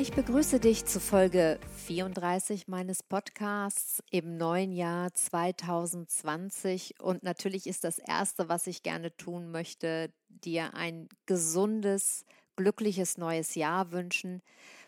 Ich 0.00 0.12
begrüße 0.12 0.60
dich 0.60 0.86
zu 0.86 0.98
Folge 0.98 1.60
34 1.84 2.68
meines 2.68 3.02
Podcasts 3.02 4.02
im 4.10 4.38
neuen 4.38 4.72
Jahr 4.72 5.12
2020. 5.12 6.98
Und 7.00 7.22
natürlich 7.22 7.66
ist 7.66 7.84
das 7.84 7.98
Erste, 7.98 8.48
was 8.48 8.66
ich 8.66 8.82
gerne 8.82 9.14
tun 9.18 9.50
möchte, 9.50 10.10
dir 10.30 10.72
ein 10.72 11.10
gesundes, 11.26 12.24
glückliches 12.56 13.18
neues 13.18 13.54
Jahr 13.56 13.92
wünschen. 13.92 14.40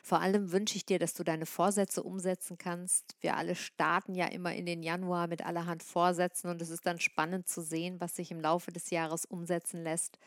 Vor 0.03 0.23
allem 0.23 0.51
wünsche 0.51 0.77
ich 0.77 0.87
dir, 0.87 0.99
dass 0.99 1.13
du 1.13 1.25
deine 1.25 1.45
Vorsätze 1.45 2.03
umsetzen 2.03 2.57
kannst. 2.57 3.15
Wir 3.21 3.37
alle 3.37 3.55
starten 3.55 4.15
ja 4.15 4.29
immer 4.29 4.55
in 4.55 4.65
den 4.65 4.83
Januar 4.83 5.27
mit 5.27 5.45
allerhand 5.45 5.83
Vorsätzen 5.83 6.49
und 6.49 6.63
es 6.63 6.71
ist 6.71 6.87
dann 6.87 7.01
spannend 7.01 7.47
zu 7.47 7.61
sehen, 7.61 8.01
was 8.01 8.17
sich 8.17 8.31
im 8.31 8.41
Laufe 8.41 8.73
des 8.73 8.89
Jahres 8.89 9.27
umsetzen 9.27 9.85
lässt. 9.85 10.19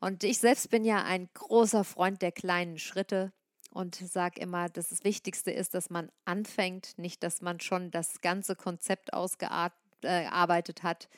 Und 0.00 0.24
ich 0.24 0.38
selbst 0.38 0.70
bin 0.70 0.86
ja 0.86 1.04
ein 1.04 1.28
großer 1.34 1.84
Freund 1.84 2.22
der 2.22 2.32
kleinen 2.32 2.78
Schritte 2.78 3.30
und 3.72 3.96
sage 3.96 4.40
immer, 4.40 4.68
dass 4.68 4.90
das 4.90 5.04
Wichtigste 5.04 5.50
ist, 5.50 5.74
dass 5.74 5.90
man 5.90 6.10
anfängt, 6.24 6.98
nicht, 6.98 7.22
dass 7.22 7.40
man 7.40 7.60
schon 7.60 7.90
das 7.90 8.20
ganze 8.20 8.54
Konzept 8.54 9.12
ausgearbeitet 9.14 10.80
äh, 10.80 10.82
hat. 10.82 11.08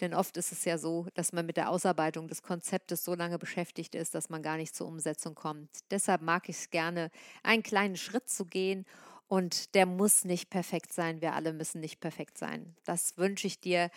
Denn 0.00 0.14
oft 0.14 0.36
ist 0.36 0.52
es 0.52 0.64
ja 0.64 0.78
so, 0.78 1.06
dass 1.14 1.32
man 1.32 1.46
mit 1.46 1.56
der 1.56 1.68
Ausarbeitung 1.68 2.28
des 2.28 2.42
Konzeptes 2.42 3.04
so 3.04 3.14
lange 3.14 3.38
beschäftigt 3.38 3.94
ist, 3.94 4.14
dass 4.14 4.28
man 4.28 4.42
gar 4.42 4.56
nicht 4.56 4.74
zur 4.74 4.86
Umsetzung 4.86 5.34
kommt. 5.34 5.70
Deshalb 5.90 6.22
mag 6.22 6.48
ich 6.48 6.56
es 6.56 6.70
gerne, 6.70 7.10
einen 7.42 7.62
kleinen 7.62 7.96
Schritt 7.96 8.28
zu 8.28 8.44
gehen. 8.44 8.86
Und 9.28 9.74
der 9.74 9.86
muss 9.86 10.24
nicht 10.24 10.50
perfekt 10.50 10.92
sein. 10.92 11.20
Wir 11.20 11.34
alle 11.34 11.52
müssen 11.52 11.80
nicht 11.80 11.98
perfekt 11.98 12.38
sein. 12.38 12.76
Das 12.84 13.18
wünsche 13.18 13.48
ich 13.48 13.60
dir 13.60 13.90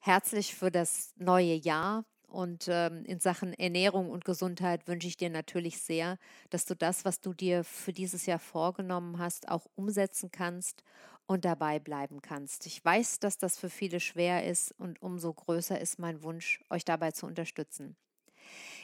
herzlich 0.00 0.54
für 0.54 0.70
das 0.70 1.14
neue 1.16 1.54
Jahr. 1.54 2.04
Und 2.26 2.66
ähm, 2.68 3.04
in 3.04 3.20
Sachen 3.20 3.52
Ernährung 3.54 4.10
und 4.10 4.24
Gesundheit 4.24 4.88
wünsche 4.88 5.06
ich 5.08 5.16
dir 5.16 5.30
natürlich 5.30 5.80
sehr, 5.80 6.18
dass 6.50 6.64
du 6.66 6.74
das, 6.74 7.04
was 7.04 7.20
du 7.20 7.32
dir 7.32 7.64
für 7.64 7.92
dieses 7.92 8.26
Jahr 8.26 8.38
vorgenommen 8.40 9.18
hast, 9.18 9.48
auch 9.48 9.66
umsetzen 9.76 10.30
kannst 10.32 10.82
und 11.26 11.44
dabei 11.44 11.78
bleiben 11.78 12.20
kannst. 12.22 12.66
Ich 12.66 12.84
weiß, 12.84 13.20
dass 13.20 13.38
das 13.38 13.58
für 13.58 13.70
viele 13.70 14.00
schwer 14.00 14.44
ist 14.46 14.72
und 14.78 15.00
umso 15.02 15.32
größer 15.32 15.80
ist 15.80 15.98
mein 15.98 16.22
Wunsch, 16.22 16.60
euch 16.70 16.84
dabei 16.84 17.12
zu 17.12 17.26
unterstützen. 17.26 17.96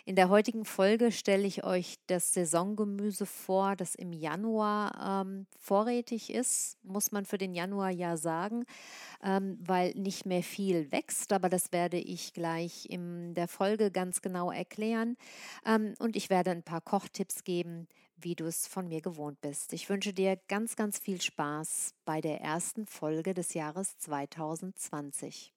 In 0.05 0.17
der 0.17 0.29
heutigen 0.29 0.65
Folge 0.65 1.13
stelle 1.13 1.47
ich 1.47 1.63
euch 1.65 1.97
das 2.09 2.33
Saisongemüse 2.33 3.25
vor, 3.25 3.77
das 3.77 3.95
im 3.95 4.13
Januar 4.13 5.25
ähm, 5.25 5.47
vorrätig 5.59 6.33
ist, 6.33 6.77
muss 6.83 7.13
man 7.13 7.25
für 7.25 7.39
den 7.39 7.55
Januar 7.55 7.91
ja 7.91 8.17
sagen, 8.17 8.65
ähm, 9.23 9.59
weil 9.61 9.93
nicht 9.93 10.27
mehr 10.27 10.43
viel 10.43 10.91
wächst, 10.91 11.33
aber 11.33 11.49
das 11.49 11.73
werde 11.73 11.99
ich 11.99 12.33
gleich 12.33 12.87
in 12.91 13.35
der 13.35 13.47
Folge 13.47 13.91
ganz 13.93 14.23
genau 14.23 14.51
erklären. 14.51 15.17
Ähm, 15.65 15.95
und 16.01 16.17
ich 16.17 16.31
werde 16.31 16.51
ein 16.51 16.65
paar 16.65 16.81
Kochtipps 16.81 17.45
geben, 17.45 17.87
wie 18.17 18.35
du 18.35 18.47
es 18.47 18.67
von 18.67 18.89
mir 18.89 19.03
gewohnt 19.03 19.41
bist. 19.41 19.73
Ich 19.73 19.89
wünsche 19.89 20.13
dir 20.13 20.37
ganz, 20.49 20.75
ganz 20.75 20.99
viel 20.99 21.21
Spaß 21.21 21.95
bei 22.05 22.21
der 22.21 22.41
ersten 22.41 22.87
Folge 22.87 23.35
des 23.35 23.55
Jahres 23.55 23.99
2020. 23.99 25.53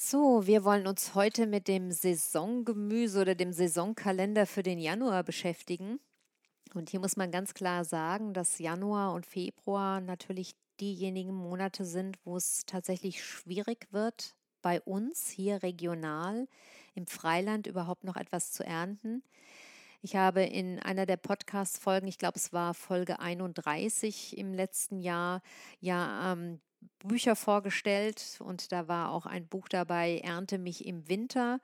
So, 0.00 0.46
wir 0.46 0.62
wollen 0.62 0.86
uns 0.86 1.16
heute 1.16 1.48
mit 1.48 1.66
dem 1.66 1.90
Saisongemüse 1.90 3.20
oder 3.20 3.34
dem 3.34 3.52
Saisonkalender 3.52 4.46
für 4.46 4.62
den 4.62 4.78
Januar 4.78 5.24
beschäftigen. 5.24 5.98
Und 6.72 6.90
hier 6.90 7.00
muss 7.00 7.16
man 7.16 7.32
ganz 7.32 7.52
klar 7.52 7.84
sagen, 7.84 8.32
dass 8.32 8.60
Januar 8.60 9.12
und 9.12 9.26
Februar 9.26 10.00
natürlich 10.00 10.52
diejenigen 10.78 11.34
Monate 11.34 11.84
sind, 11.84 12.16
wo 12.24 12.36
es 12.36 12.62
tatsächlich 12.64 13.24
schwierig 13.24 13.88
wird, 13.90 14.36
bei 14.62 14.80
uns 14.82 15.30
hier 15.30 15.64
regional 15.64 16.46
im 16.94 17.08
Freiland 17.08 17.66
überhaupt 17.66 18.04
noch 18.04 18.14
etwas 18.14 18.52
zu 18.52 18.64
ernten. 18.64 19.24
Ich 20.00 20.14
habe 20.14 20.44
in 20.44 20.78
einer 20.78 21.06
der 21.06 21.16
Podcast-Folgen, 21.16 22.06
ich 22.06 22.18
glaube, 22.18 22.36
es 22.36 22.52
war 22.52 22.72
Folge 22.72 23.18
31 23.18 24.38
im 24.38 24.54
letzten 24.54 25.00
Jahr, 25.00 25.42
ja 25.80 26.34
ähm, 26.34 26.60
Bücher 27.00 27.36
vorgestellt 27.36 28.38
und 28.40 28.72
da 28.72 28.88
war 28.88 29.10
auch 29.12 29.26
ein 29.26 29.46
Buch 29.46 29.68
dabei, 29.68 30.18
Ernte 30.18 30.58
mich 30.58 30.84
im 30.86 31.08
Winter. 31.08 31.60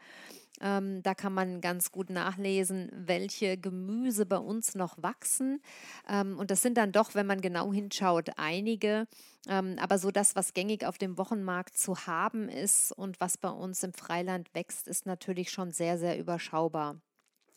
Ähm, 0.60 1.02
da 1.02 1.14
kann 1.14 1.34
man 1.34 1.60
ganz 1.60 1.90
gut 1.90 2.10
nachlesen, 2.10 2.88
welche 2.92 3.58
Gemüse 3.58 4.24
bei 4.24 4.38
uns 4.38 4.74
noch 4.74 5.02
wachsen. 5.02 5.60
Ähm, 6.08 6.38
und 6.38 6.50
das 6.50 6.62
sind 6.62 6.78
dann 6.78 6.92
doch, 6.92 7.14
wenn 7.14 7.26
man 7.26 7.40
genau 7.40 7.72
hinschaut, 7.72 8.30
einige. 8.36 9.08
Ähm, 9.48 9.76
aber 9.80 9.98
so 9.98 10.10
das, 10.10 10.36
was 10.36 10.54
gängig 10.54 10.84
auf 10.84 10.96
dem 10.96 11.18
Wochenmarkt 11.18 11.76
zu 11.76 12.06
haben 12.06 12.48
ist 12.48 12.92
und 12.92 13.20
was 13.20 13.36
bei 13.36 13.50
uns 13.50 13.82
im 13.82 13.92
Freiland 13.92 14.54
wächst, 14.54 14.86
ist 14.86 15.06
natürlich 15.06 15.50
schon 15.50 15.72
sehr, 15.72 15.98
sehr 15.98 16.18
überschaubar. 16.18 16.96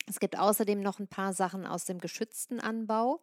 Es 0.06 0.20
gibt 0.20 0.38
außerdem 0.38 0.80
noch 0.80 0.98
ein 0.98 1.08
paar 1.08 1.32
Sachen 1.32 1.66
aus 1.66 1.84
dem 1.84 1.98
geschützten 1.98 2.60
Anbau. 2.60 3.20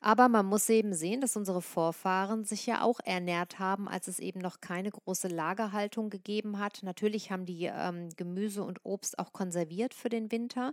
Aber 0.00 0.28
man 0.28 0.46
muss 0.46 0.68
eben 0.68 0.94
sehen, 0.94 1.20
dass 1.20 1.36
unsere 1.36 1.60
Vorfahren 1.60 2.44
sich 2.44 2.66
ja 2.66 2.82
auch 2.82 3.00
ernährt 3.04 3.58
haben, 3.58 3.88
als 3.88 4.06
es 4.06 4.20
eben 4.20 4.40
noch 4.40 4.60
keine 4.60 4.90
große 4.90 5.28
Lagerhaltung 5.28 6.08
gegeben 6.08 6.58
hat. 6.58 6.80
Natürlich 6.82 7.32
haben 7.32 7.46
die 7.46 7.64
ähm, 7.64 8.10
Gemüse 8.16 8.62
und 8.62 8.84
Obst 8.84 9.18
auch 9.18 9.32
konserviert 9.32 9.94
für 9.94 10.08
den 10.08 10.30
Winter. 10.30 10.72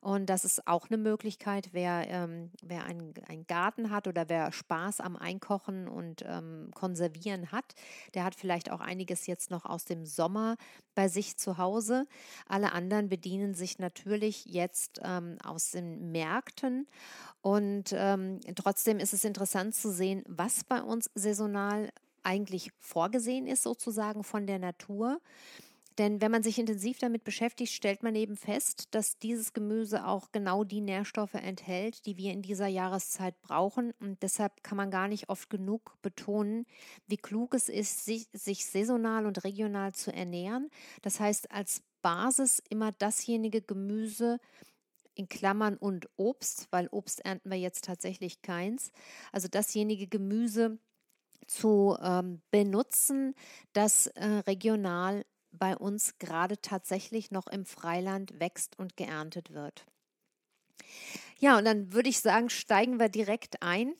Und 0.00 0.26
das 0.26 0.44
ist 0.44 0.66
auch 0.66 0.88
eine 0.88 0.98
Möglichkeit, 0.98 1.70
wer, 1.72 2.08
ähm, 2.08 2.50
wer 2.62 2.84
einen, 2.84 3.14
einen 3.28 3.46
Garten 3.46 3.90
hat 3.90 4.06
oder 4.06 4.28
wer 4.28 4.52
Spaß 4.52 5.00
am 5.00 5.16
Einkochen 5.16 5.88
und 5.88 6.24
ähm, 6.26 6.70
Konservieren 6.74 7.52
hat, 7.52 7.74
der 8.14 8.24
hat 8.24 8.34
vielleicht 8.34 8.70
auch 8.70 8.80
einiges 8.80 9.26
jetzt 9.26 9.50
noch 9.50 9.64
aus 9.64 9.84
dem 9.84 10.06
Sommer 10.06 10.56
bei 10.94 11.08
sich 11.08 11.36
zu 11.36 11.58
Hause. 11.58 12.06
Alle 12.46 12.72
anderen 12.72 13.08
bedienen 13.08 13.54
sich 13.54 13.78
natürlich 13.78 14.44
jetzt 14.46 15.00
ähm, 15.02 15.38
aus 15.44 15.70
den 15.72 16.12
Märkten. 16.12 16.86
Und 17.40 17.92
ähm, 17.92 18.40
trotzdem 18.54 18.98
ist 18.98 19.12
es 19.12 19.24
interessant 19.24 19.74
zu 19.74 19.90
sehen, 19.90 20.24
was 20.26 20.64
bei 20.64 20.82
uns 20.82 21.10
saisonal 21.14 21.90
eigentlich 22.22 22.72
vorgesehen 22.78 23.46
ist, 23.46 23.62
sozusagen 23.62 24.24
von 24.24 24.46
der 24.46 24.58
Natur. 24.58 25.20
Denn 25.98 26.20
wenn 26.20 26.30
man 26.30 26.44
sich 26.44 26.58
intensiv 26.58 26.98
damit 26.98 27.24
beschäftigt, 27.24 27.72
stellt 27.72 28.04
man 28.04 28.14
eben 28.14 28.36
fest, 28.36 28.86
dass 28.92 29.18
dieses 29.18 29.52
Gemüse 29.52 30.06
auch 30.06 30.30
genau 30.30 30.62
die 30.62 30.80
Nährstoffe 30.80 31.34
enthält, 31.34 32.06
die 32.06 32.16
wir 32.16 32.32
in 32.32 32.40
dieser 32.40 32.68
Jahreszeit 32.68 33.40
brauchen. 33.40 33.92
Und 34.00 34.22
deshalb 34.22 34.62
kann 34.62 34.76
man 34.76 34.92
gar 34.92 35.08
nicht 35.08 35.28
oft 35.28 35.50
genug 35.50 35.96
betonen, 36.00 36.66
wie 37.08 37.16
klug 37.16 37.52
es 37.54 37.68
ist, 37.68 38.04
sich, 38.04 38.28
sich 38.32 38.64
saisonal 38.64 39.26
und 39.26 39.42
regional 39.42 39.92
zu 39.92 40.12
ernähren. 40.12 40.70
Das 41.02 41.18
heißt, 41.18 41.50
als 41.50 41.82
Basis 42.00 42.62
immer 42.70 42.92
dasjenige 42.92 43.60
Gemüse, 43.60 44.38
in 45.18 45.28
Klammern 45.28 45.76
und 45.76 46.08
Obst, 46.16 46.68
weil 46.70 46.86
Obst 46.92 47.24
ernten 47.24 47.50
wir 47.50 47.58
jetzt 47.58 47.84
tatsächlich 47.84 48.40
keins. 48.40 48.92
Also 49.32 49.48
dasjenige 49.48 50.06
Gemüse 50.06 50.78
zu 51.48 51.96
ähm, 52.00 52.40
benutzen, 52.52 53.34
das 53.72 54.06
äh, 54.06 54.24
regional 54.46 55.24
bei 55.58 55.76
uns 55.76 56.18
gerade 56.18 56.60
tatsächlich 56.60 57.30
noch 57.30 57.46
im 57.46 57.64
Freiland 57.64 58.38
wächst 58.40 58.78
und 58.78 58.96
geerntet 58.96 59.52
wird. 59.52 59.86
Ja, 61.38 61.58
und 61.58 61.64
dann 61.64 61.92
würde 61.92 62.08
ich 62.08 62.20
sagen, 62.20 62.50
steigen 62.50 62.98
wir 62.98 63.08
direkt 63.08 63.62
ein. 63.62 63.94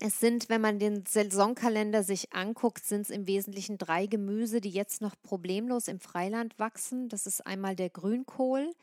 Es 0.00 0.20
sind, 0.20 0.50
wenn 0.50 0.60
man 0.60 0.78
den 0.78 1.06
Saisonkalender 1.06 2.02
sich 2.02 2.32
anguckt, 2.34 2.84
sind 2.84 3.02
es 3.02 3.10
im 3.10 3.26
Wesentlichen 3.26 3.78
drei 3.78 4.06
Gemüse, 4.06 4.60
die 4.60 4.70
jetzt 4.70 5.00
noch 5.00 5.14
problemlos 5.22 5.88
im 5.88 6.00
Freiland 6.00 6.58
wachsen. 6.58 7.08
Das 7.08 7.26
ist 7.26 7.46
einmal 7.46 7.76
der 7.76 7.88
Grünkohl, 7.88 8.74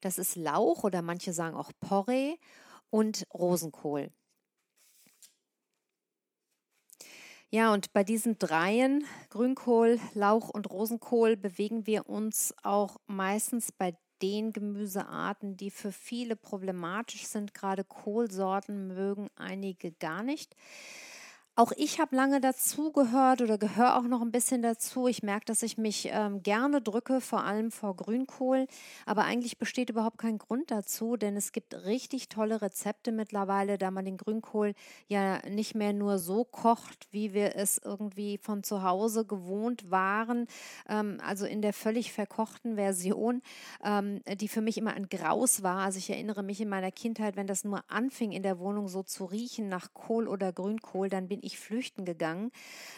das 0.00 0.18
ist 0.18 0.34
Lauch 0.34 0.82
oder 0.82 1.02
manche 1.02 1.32
sagen 1.32 1.56
auch 1.56 1.70
Porree 1.80 2.36
und 2.90 3.26
Rosenkohl. 3.32 4.10
Ja, 7.52 7.72
und 7.72 7.92
bei 7.92 8.02
diesen 8.04 8.38
dreien, 8.38 9.04
Grünkohl, 9.30 10.00
Lauch 10.14 10.48
und 10.48 10.68
Rosenkohl, 10.70 11.36
bewegen 11.36 11.86
wir 11.86 12.08
uns 12.08 12.54
auch 12.62 12.96
meistens 13.06 13.70
bei 13.72 13.96
den 14.22 14.52
Gemüsearten, 14.52 15.56
die 15.56 15.70
für 15.70 15.92
viele 15.92 16.36
problematisch 16.36 17.26
sind. 17.26 17.54
Gerade 17.54 17.84
Kohlsorten 17.84 18.88
mögen 18.88 19.28
einige 19.36 19.92
gar 19.92 20.22
nicht. 20.22 20.56
Auch 21.56 21.72
ich 21.74 21.98
habe 22.00 22.14
lange 22.14 22.42
dazugehört 22.42 23.40
oder 23.40 23.56
gehöre 23.56 23.96
auch 23.96 24.02
noch 24.02 24.20
ein 24.20 24.30
bisschen 24.30 24.60
dazu. 24.60 25.08
Ich 25.08 25.22
merke, 25.22 25.46
dass 25.46 25.62
ich 25.62 25.78
mich 25.78 26.10
ähm, 26.12 26.42
gerne 26.42 26.82
drücke, 26.82 27.22
vor 27.22 27.44
allem 27.44 27.70
vor 27.70 27.96
Grünkohl. 27.96 28.66
Aber 29.06 29.24
eigentlich 29.24 29.56
besteht 29.56 29.88
überhaupt 29.88 30.18
kein 30.18 30.36
Grund 30.36 30.70
dazu, 30.70 31.16
denn 31.16 31.34
es 31.34 31.52
gibt 31.52 31.86
richtig 31.86 32.28
tolle 32.28 32.60
Rezepte 32.60 33.10
mittlerweile, 33.10 33.78
da 33.78 33.90
man 33.90 34.04
den 34.04 34.18
Grünkohl 34.18 34.74
ja 35.08 35.38
nicht 35.48 35.74
mehr 35.74 35.94
nur 35.94 36.18
so 36.18 36.44
kocht, 36.44 37.08
wie 37.10 37.32
wir 37.32 37.56
es 37.56 37.80
irgendwie 37.82 38.36
von 38.36 38.62
zu 38.62 38.82
Hause 38.82 39.24
gewohnt 39.24 39.90
waren. 39.90 40.48
Ähm, 40.90 41.16
also 41.24 41.46
in 41.46 41.62
der 41.62 41.72
völlig 41.72 42.12
verkochten 42.12 42.74
Version, 42.74 43.40
ähm, 43.82 44.20
die 44.40 44.48
für 44.48 44.60
mich 44.60 44.76
immer 44.76 44.92
ein 44.92 45.08
Graus 45.08 45.62
war. 45.62 45.78
Also 45.78 45.96
ich 45.96 46.10
erinnere 46.10 46.42
mich 46.42 46.60
in 46.60 46.68
meiner 46.68 46.92
Kindheit, 46.92 47.34
wenn 47.34 47.46
das 47.46 47.64
nur 47.64 47.82
anfing, 47.88 48.32
in 48.32 48.42
der 48.42 48.58
Wohnung 48.58 48.88
so 48.88 49.02
zu 49.02 49.24
riechen 49.24 49.70
nach 49.70 49.94
Kohl 49.94 50.28
oder 50.28 50.52
Grünkohl, 50.52 51.08
dann 51.08 51.28
bin 51.28 51.40
ich 51.45 51.45
flüchten 51.54 52.04
gegangen. 52.04 52.50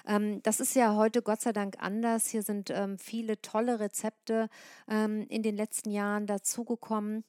Ähm, 0.06 0.42
das 0.42 0.60
ist 0.60 0.74
ja 0.74 0.96
heute 0.96 1.22
Gott 1.22 1.40
sei 1.40 1.52
Dank 1.52 1.76
anders. 1.78 2.28
Hier 2.28 2.42
sind 2.42 2.70
ähm, 2.70 2.98
viele 2.98 3.40
tolle 3.40 3.80
Rezepte 3.80 4.50
ähm, 4.88 5.26
in 5.28 5.42
den 5.42 5.56
letzten 5.56 5.90
Jahren 5.90 6.26
dazugekommen. 6.26 7.24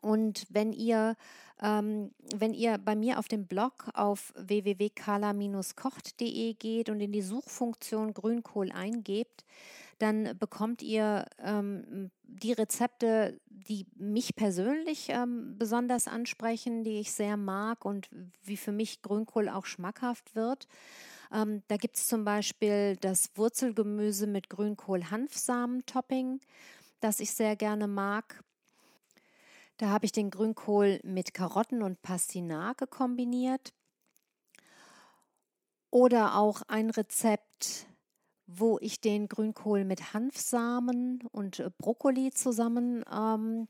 Und 0.00 0.46
wenn 0.50 0.72
ihr, 0.72 1.16
ähm, 1.60 2.12
wenn 2.34 2.54
ihr 2.54 2.78
bei 2.78 2.96
mir 2.96 3.18
auf 3.18 3.28
dem 3.28 3.46
Blog 3.46 3.90
auf 3.94 4.32
www.kala-kocht.de 4.36 6.54
geht 6.54 6.88
und 6.90 7.00
in 7.00 7.12
die 7.12 7.22
Suchfunktion 7.22 8.14
Grünkohl 8.14 8.72
eingebt, 8.72 9.44
dann 9.98 10.36
bekommt 10.38 10.82
ihr 10.82 11.26
ähm, 11.38 12.10
die 12.22 12.52
Rezepte, 12.52 13.40
die 13.46 13.86
mich 13.96 14.36
persönlich 14.36 15.08
ähm, 15.08 15.56
besonders 15.58 16.06
ansprechen, 16.06 16.84
die 16.84 17.00
ich 17.00 17.12
sehr 17.12 17.36
mag 17.36 17.84
und 17.84 18.08
wie 18.42 18.56
für 18.56 18.72
mich 18.72 19.02
Grünkohl 19.02 19.48
auch 19.48 19.64
schmackhaft 19.64 20.34
wird. 20.34 20.68
Ähm, 21.32 21.62
da 21.68 21.76
gibt 21.76 21.96
es 21.96 22.06
zum 22.06 22.24
Beispiel 22.24 22.96
das 22.96 23.30
Wurzelgemüse 23.36 24.26
mit 24.26 24.50
Grünkohl-Hanfsamen-Topping, 24.50 26.40
das 27.00 27.20
ich 27.20 27.30
sehr 27.32 27.56
gerne 27.56 27.88
mag. 27.88 28.42
Da 29.78 29.88
habe 29.88 30.06
ich 30.06 30.12
den 30.12 30.30
Grünkohl 30.30 31.00
mit 31.02 31.34
Karotten 31.34 31.82
und 31.82 32.00
Pastinake 32.02 32.86
kombiniert. 32.86 33.72
Oder 35.90 36.36
auch 36.36 36.62
ein 36.68 36.90
Rezept 36.90 37.86
wo 38.46 38.78
ich 38.80 39.00
den 39.00 39.28
Grünkohl 39.28 39.84
mit 39.84 40.14
Hanfsamen 40.14 41.22
und 41.32 41.60
äh, 41.60 41.70
Brokkoli 41.78 42.30
zusammen 42.30 43.04
ähm, 43.12 43.68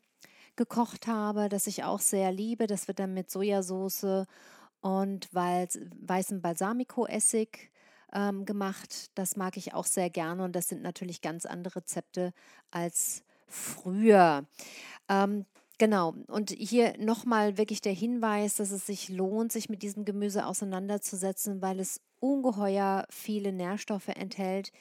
gekocht 0.56 1.06
habe, 1.06 1.49
das 1.49 1.67
ich 1.67 1.84
auch 1.84 2.00
sehr 2.00 2.32
liebe. 2.32 2.67
Das 2.67 2.88
wird 2.88 2.99
dann 2.99 3.14
mit 3.14 3.31
Sojasauce 3.31 4.26
und 4.81 5.34
weißem 5.34 6.40
Balsamico-Essig 6.40 7.70
ähm, 8.12 8.44
gemacht. 8.44 9.11
Das 9.14 9.37
mag 9.37 9.56
ich 9.56 9.75
auch 9.75 9.87
sehr 9.87 10.11
gerne 10.11 10.44
und 10.44 10.55
das 10.56 10.69
sind 10.69 10.82
natürlich 10.82 11.20
ganz 11.20 11.46
andere 11.46 11.76
Rezepte 11.76 12.32
als 12.70 13.23
früher. 13.46 14.44
Ähm, 15.08 15.46
Genau, 15.78 16.14
und 16.28 16.50
hier 16.52 16.94
nochmal 16.99 17.58
wirklich 17.58 17.82
der 17.82 17.93
Hinweis, 17.93 18.55
dass 18.55 18.70
es 18.70 18.87
sich 18.87 19.11
lohnt, 19.11 19.52
sich 19.52 19.69
mit 19.69 19.82
diesem 19.82 20.06
Gemüse 20.06 20.46
auseinanderzusetzen, 20.46 21.61
weil 21.61 21.81
es 21.81 22.00
ungeheuer 22.26 23.06
viele 23.08 23.52
Nährstoffe 23.52 24.08
enthält, 24.08 24.73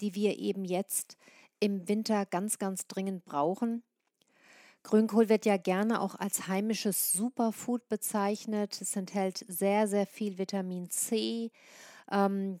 die 0.00 0.14
wir 0.14 0.38
eben 0.38 0.64
jetzt 0.64 1.16
im 1.60 1.88
Winter 1.88 2.26
ganz, 2.26 2.58
ganz 2.58 2.86
dringend 2.86 3.24
brauchen. 3.24 3.82
Grünkohl 4.82 5.28
wird 5.28 5.46
ja 5.46 5.56
gerne 5.56 6.00
auch 6.00 6.14
als 6.14 6.46
heimisches 6.46 7.12
Superfood 7.12 7.88
bezeichnet. 7.88 8.80
Es 8.80 8.96
enthält 8.96 9.44
sehr, 9.48 9.88
sehr 9.88 10.06
viel 10.06 10.36
Vitamin 10.38 10.90
C, 10.90 11.50
ähm, 12.10 12.60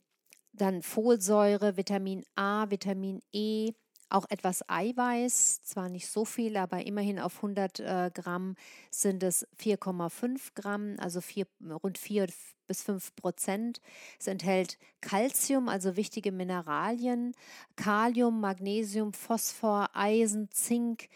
dann 0.52 0.82
Folsäure, 0.82 1.76
Vitamin 1.76 2.24
A, 2.34 2.70
Vitamin 2.70 3.22
E, 3.32 3.72
auch 4.14 4.30
etwas 4.30 4.68
Eiweiß, 4.68 5.62
zwar 5.62 5.88
nicht 5.88 6.06
so 6.06 6.24
viel, 6.24 6.56
aber 6.56 6.86
immerhin 6.86 7.18
auf 7.18 7.36
100 7.36 7.80
äh, 7.80 8.10
Gramm 8.14 8.54
sind 8.90 9.22
es 9.22 9.46
4,5 9.60 10.54
Gramm, 10.54 10.96
also 10.98 11.20
vier, 11.20 11.46
rund 11.82 11.98
4 11.98 12.28
bis 12.66 12.82
5 12.82 13.14
Prozent. 13.16 13.80
Es 14.18 14.26
enthält 14.26 14.78
Calcium, 15.00 15.68
also 15.68 15.96
wichtige 15.96 16.32
Mineralien, 16.32 17.34
Kalium, 17.76 18.40
Magnesium, 18.40 19.12
Phosphor, 19.12 19.90
Eisen, 19.94 20.48
Zink. 20.50 21.08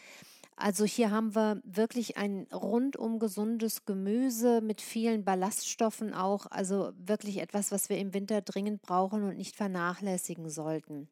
Also 0.57 0.85
hier 0.85 1.13
haben 1.13 1.37
wir 1.37 1.63
wirklich 1.65 2.17
ein 2.17 2.49
rundum 2.53 3.21
gesundes 3.21 3.85
Gemüse 3.85 4.61
mit 4.61 4.81
vielen 4.81 5.25
Ballaststoffen 5.25 6.15
auch, 6.15 6.47
also 6.51 6.93
wirklich 6.99 7.39
etwas, 7.39 7.71
was 7.71 7.89
wir 7.89 7.99
im 7.99 8.13
Winter 8.13 8.41
dringend 8.41 8.83
brauchen 8.83 9.23
und 9.23 9.37
nicht 9.37 9.55
vernachlässigen 9.55 10.51
sollten. 10.51 11.09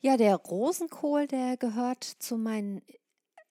Ja, 0.00 0.16
der 0.16 0.36
Rosenkohl, 0.36 1.26
der 1.26 1.56
gehört 1.56 2.04
zu 2.04 2.38
meinen 2.38 2.82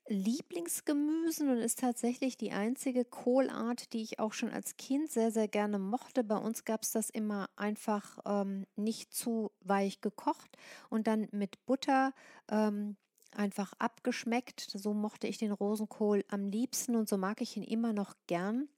Lieblingsgemüsen 0.07 1.49
und 1.49 1.57
ist 1.57 1.79
tatsächlich 1.79 2.37
die 2.37 2.53
einzige 2.53 3.03
Kohlart, 3.03 3.91
die 3.91 4.01
ich 4.01 4.19
auch 4.19 4.31
schon 4.31 4.51
als 4.51 4.77
Kind 4.77 5.11
sehr, 5.11 5.31
sehr 5.31 5.49
gerne 5.49 5.77
mochte. 5.77 6.23
Bei 6.23 6.37
uns 6.37 6.63
gab 6.63 6.83
es 6.83 6.91
das 6.91 7.09
immer 7.09 7.49
einfach 7.57 8.19
ähm, 8.25 8.65
nicht 8.77 9.13
zu 9.13 9.51
weich 9.59 9.99
gekocht 9.99 10.57
und 10.89 11.07
dann 11.07 11.27
mit 11.31 11.65
Butter 11.65 12.13
ähm, 12.49 12.95
einfach 13.35 13.73
abgeschmeckt. 13.79 14.61
So 14.73 14.93
mochte 14.93 15.27
ich 15.27 15.37
den 15.37 15.51
Rosenkohl 15.51 16.23
am 16.29 16.47
liebsten 16.47 16.95
und 16.95 17.09
so 17.09 17.17
mag 17.17 17.41
ich 17.41 17.57
ihn 17.57 17.63
immer 17.63 17.91
noch 17.91 18.15
gern. 18.27 18.69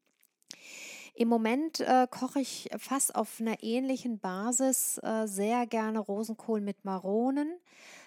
Im 1.14 1.28
Moment 1.28 1.80
äh, 1.80 2.08
koche 2.10 2.40
ich 2.40 2.70
fast 2.78 3.16
auf 3.16 3.40
einer 3.40 3.62
ähnlichen 3.62 4.20
Basis 4.20 5.00
äh, 5.04 5.28
sehr 5.28 5.68
gerne 5.68 6.00
Rosenkohl 6.00 6.62
mit 6.62 6.86
Maronen. 6.86 7.52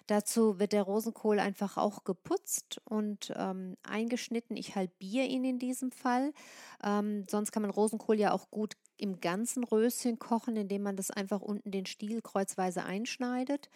Dazu 0.06 0.58
wird 0.58 0.72
der 0.72 0.82
Rosenkohl 0.82 1.38
einfach 1.38 1.76
auch 1.76 2.04
geputzt 2.04 2.80
und 2.84 3.32
ähm, 3.36 3.76
eingeschnitten. 3.82 4.56
Ich 4.56 4.74
halbiere 4.74 5.26
ihn 5.26 5.44
in 5.44 5.58
diesem 5.58 5.92
Fall. 5.92 6.32
Ähm, 6.82 7.24
sonst 7.30 7.52
kann 7.52 7.62
man 7.62 7.70
Rosenkohl 7.70 8.18
ja 8.18 8.32
auch 8.32 8.50
gut 8.50 8.76
im 8.96 9.20
ganzen 9.20 9.64
Röschen 9.64 10.18
kochen, 10.18 10.56
indem 10.56 10.82
man 10.82 10.96
das 10.96 11.10
einfach 11.10 11.40
unten 11.40 11.70
den 11.70 11.86
Stiel 11.86 12.20
kreuzweise 12.20 12.84
einschneidet 12.84 13.68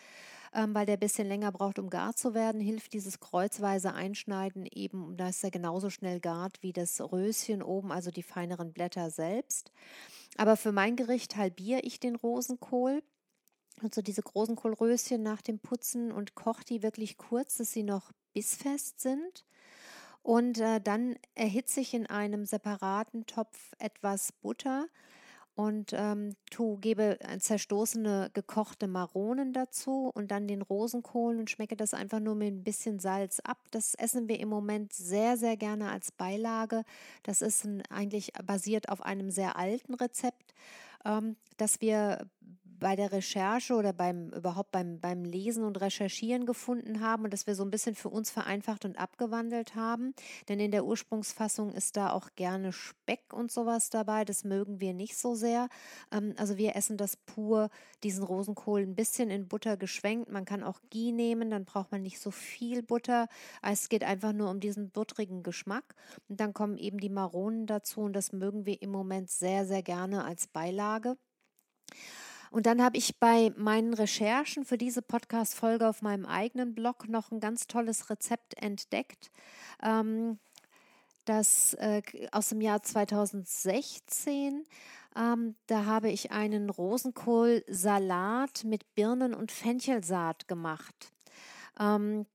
ähm, 0.56 0.74
weil 0.74 0.86
der 0.86 0.96
ein 0.96 1.00
bisschen 1.00 1.28
länger 1.28 1.52
braucht, 1.52 1.78
um 1.78 1.90
gar 1.90 2.16
zu 2.16 2.32
werden, 2.32 2.62
hilft 2.62 2.94
dieses 2.94 3.20
kreuzweise 3.20 3.92
Einschneiden 3.92 4.66
eben, 4.66 5.14
da 5.18 5.28
ist 5.28 5.44
er 5.44 5.50
genauso 5.50 5.90
schnell 5.90 6.18
gart 6.18 6.62
wie 6.62 6.72
das 6.72 6.98
Röschen 7.00 7.62
oben, 7.62 7.92
also 7.92 8.10
die 8.10 8.22
feineren 8.22 8.72
Blätter 8.72 9.10
selbst. 9.10 9.70
Aber 10.38 10.56
für 10.56 10.72
mein 10.72 10.96
Gericht 10.96 11.36
halbiere 11.36 11.80
ich 11.80 12.00
den 12.00 12.16
Rosenkohl. 12.16 13.02
Also 13.82 14.00
diese 14.00 14.22
großen 14.22 14.56
Kohlröschen 14.56 15.22
nach 15.22 15.42
dem 15.42 15.58
Putzen 15.58 16.10
und 16.10 16.34
koche 16.34 16.64
die 16.64 16.82
wirklich 16.82 17.18
kurz, 17.18 17.58
dass 17.58 17.72
sie 17.72 17.82
noch 17.82 18.10
bissfest 18.32 19.00
sind. 19.00 19.44
Und 20.22 20.58
äh, 20.58 20.80
dann 20.80 21.16
erhitze 21.34 21.80
ich 21.80 21.92
in 21.92 22.06
einem 22.06 22.46
separaten 22.46 23.26
Topf 23.26 23.72
etwas 23.78 24.32
Butter 24.32 24.86
und 25.56 25.94
ähm, 25.94 26.36
tu, 26.50 26.76
gebe 26.76 27.18
zerstoßene 27.38 28.30
gekochte 28.34 28.86
Maronen 28.86 29.54
dazu 29.54 30.10
und 30.14 30.30
dann 30.30 30.46
den 30.46 30.60
Rosenkohl 30.60 31.38
und 31.38 31.48
schmecke 31.48 31.76
das 31.76 31.94
einfach 31.94 32.20
nur 32.20 32.34
mit 32.34 32.52
ein 32.52 32.62
bisschen 32.62 32.98
Salz 32.98 33.40
ab. 33.40 33.58
Das 33.70 33.94
essen 33.94 34.28
wir 34.28 34.38
im 34.38 34.50
Moment 34.50 34.92
sehr, 34.92 35.38
sehr 35.38 35.56
gerne 35.56 35.90
als 35.90 36.12
Beilage. 36.12 36.84
Das 37.22 37.40
ist 37.40 37.64
ein, 37.64 37.82
eigentlich 37.88 38.34
basiert 38.44 38.90
auf 38.90 39.00
einem 39.00 39.30
sehr 39.30 39.56
alten 39.56 39.94
Rezept, 39.94 40.54
ähm, 41.06 41.36
das 41.56 41.80
wir 41.80 42.26
bei 42.78 42.96
der 42.96 43.12
Recherche 43.12 43.74
oder 43.74 43.92
beim 43.92 44.30
überhaupt 44.30 44.70
beim, 44.70 45.00
beim 45.00 45.24
Lesen 45.24 45.64
und 45.64 45.80
Recherchieren 45.80 46.46
gefunden 46.46 47.00
haben 47.00 47.24
und 47.24 47.32
dass 47.32 47.46
wir 47.46 47.54
so 47.54 47.64
ein 47.64 47.70
bisschen 47.70 47.94
für 47.94 48.08
uns 48.08 48.30
vereinfacht 48.30 48.84
und 48.84 48.98
abgewandelt 48.98 49.74
haben. 49.74 50.14
Denn 50.48 50.60
in 50.60 50.70
der 50.70 50.84
Ursprungsfassung 50.84 51.72
ist 51.72 51.96
da 51.96 52.12
auch 52.12 52.30
gerne 52.36 52.72
Speck 52.72 53.32
und 53.32 53.50
sowas 53.50 53.90
dabei. 53.90 54.24
Das 54.24 54.44
mögen 54.44 54.80
wir 54.80 54.94
nicht 54.94 55.16
so 55.16 55.34
sehr. 55.34 55.68
Ähm, 56.12 56.34
also 56.36 56.56
wir 56.56 56.76
essen 56.76 56.96
das 56.96 57.16
pur, 57.16 57.70
diesen 58.02 58.22
Rosenkohl 58.22 58.82
ein 58.82 58.94
bisschen 58.94 59.30
in 59.30 59.48
Butter 59.48 59.76
geschwenkt. 59.76 60.30
Man 60.30 60.44
kann 60.44 60.62
auch 60.62 60.80
Ghee 60.90 61.12
nehmen, 61.12 61.50
dann 61.50 61.64
braucht 61.64 61.92
man 61.92 62.02
nicht 62.02 62.20
so 62.20 62.30
viel 62.30 62.82
Butter. 62.82 63.28
Es 63.62 63.88
geht 63.88 64.04
einfach 64.04 64.32
nur 64.32 64.50
um 64.50 64.60
diesen 64.60 64.90
buttrigen 64.90 65.42
Geschmack. 65.42 65.94
Und 66.28 66.40
dann 66.40 66.52
kommen 66.52 66.78
eben 66.78 66.98
die 66.98 67.08
Maronen 67.08 67.66
dazu 67.66 68.00
und 68.00 68.12
das 68.12 68.32
mögen 68.32 68.66
wir 68.66 68.82
im 68.82 68.90
Moment 68.90 69.30
sehr, 69.30 69.66
sehr 69.66 69.82
gerne 69.82 70.24
als 70.24 70.46
Beilage. 70.46 71.16
Und 72.50 72.66
dann 72.66 72.82
habe 72.82 72.96
ich 72.96 73.18
bei 73.18 73.52
meinen 73.56 73.94
Recherchen 73.94 74.64
für 74.64 74.78
diese 74.78 75.02
Podcast-Folge 75.02 75.88
auf 75.88 76.02
meinem 76.02 76.26
eigenen 76.26 76.74
Blog 76.74 77.08
noch 77.08 77.30
ein 77.30 77.40
ganz 77.40 77.66
tolles 77.66 78.10
Rezept 78.10 78.60
entdeckt. 78.62 79.30
Ähm, 79.82 80.38
das 81.24 81.74
äh, 81.74 82.02
aus 82.32 82.48
dem 82.50 82.60
Jahr 82.60 82.82
2016. 82.82 84.64
Ähm, 85.16 85.56
da 85.66 85.84
habe 85.84 86.10
ich 86.10 86.30
einen 86.30 86.70
Rosenkohlsalat 86.70 88.64
mit 88.64 88.94
Birnen 88.94 89.34
und 89.34 89.50
Fenchelsaat 89.50 90.46
gemacht. 90.46 91.12
Ähm, 91.78 92.26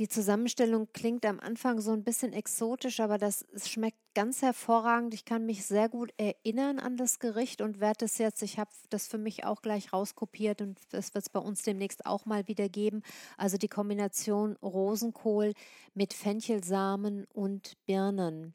Die 0.00 0.08
Zusammenstellung 0.08 0.88
klingt 0.94 1.26
am 1.26 1.40
Anfang 1.40 1.78
so 1.82 1.92
ein 1.92 2.04
bisschen 2.04 2.32
exotisch, 2.32 3.00
aber 3.00 3.18
das 3.18 3.44
schmeckt 3.66 3.98
ganz 4.14 4.40
hervorragend. 4.40 5.12
Ich 5.12 5.26
kann 5.26 5.44
mich 5.44 5.66
sehr 5.66 5.90
gut 5.90 6.10
erinnern 6.16 6.78
an 6.78 6.96
das 6.96 7.18
Gericht 7.18 7.60
und 7.60 7.80
werde 7.80 8.06
es 8.06 8.16
jetzt, 8.16 8.42
ich 8.42 8.58
habe 8.58 8.70
das 8.88 9.08
für 9.08 9.18
mich 9.18 9.44
auch 9.44 9.60
gleich 9.60 9.92
rauskopiert 9.92 10.62
und 10.62 10.80
das 10.88 11.12
wird 11.12 11.24
es 11.24 11.28
bei 11.28 11.38
uns 11.38 11.60
demnächst 11.60 12.06
auch 12.06 12.24
mal 12.24 12.48
wieder 12.48 12.70
geben. 12.70 13.02
Also 13.36 13.58
die 13.58 13.68
Kombination 13.68 14.56
Rosenkohl 14.62 15.52
mit 15.92 16.14
Fenchelsamen 16.14 17.26
und 17.34 17.76
Birnen. 17.84 18.54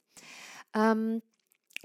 Ähm, 0.74 1.22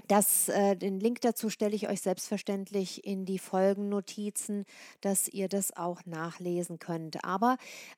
das, 0.07 0.49
äh, 0.49 0.75
den 0.75 0.99
Link 0.99 1.21
dazu 1.21 1.51
stelle 1.51 1.75
ich 1.75 1.87
euch 1.87 2.01
selbstverständlich 2.01 3.05
in 3.05 3.25
die 3.25 3.37
Folgennotizen, 3.37 4.65
dass 5.01 5.27
ihr 5.27 5.49
das 5.49 5.77
auch 5.77 6.03
nachlesen 6.05 6.79
könnt. 6.79 7.23
Aber 7.23 7.57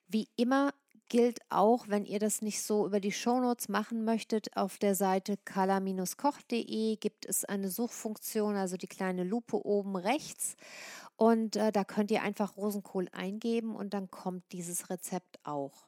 wie 0.09 0.27
immer 0.35 0.73
gilt 1.09 1.39
auch, 1.49 1.87
wenn 1.87 2.05
ihr 2.05 2.19
das 2.19 2.41
nicht 2.41 2.61
so 2.61 2.85
über 2.85 2.99
die 2.99 3.11
Shownotes 3.11 3.69
machen 3.69 4.03
möchtet, 4.05 4.55
auf 4.57 4.77
der 4.77 4.95
Seite 4.95 5.37
kala-koch.de 5.37 6.95
gibt 6.97 7.25
es 7.25 7.45
eine 7.45 7.69
Suchfunktion, 7.69 8.55
also 8.55 8.77
die 8.77 8.87
kleine 8.87 9.23
Lupe 9.23 9.65
oben 9.65 9.95
rechts. 9.95 10.55
Und 11.15 11.55
äh, 11.55 11.71
da 11.71 11.83
könnt 11.83 12.11
ihr 12.11 12.23
einfach 12.23 12.57
Rosenkohl 12.57 13.07
eingeben 13.11 13.75
und 13.75 13.93
dann 13.93 14.09
kommt 14.09 14.43
dieses 14.51 14.89
Rezept 14.89 15.39
auch. 15.43 15.87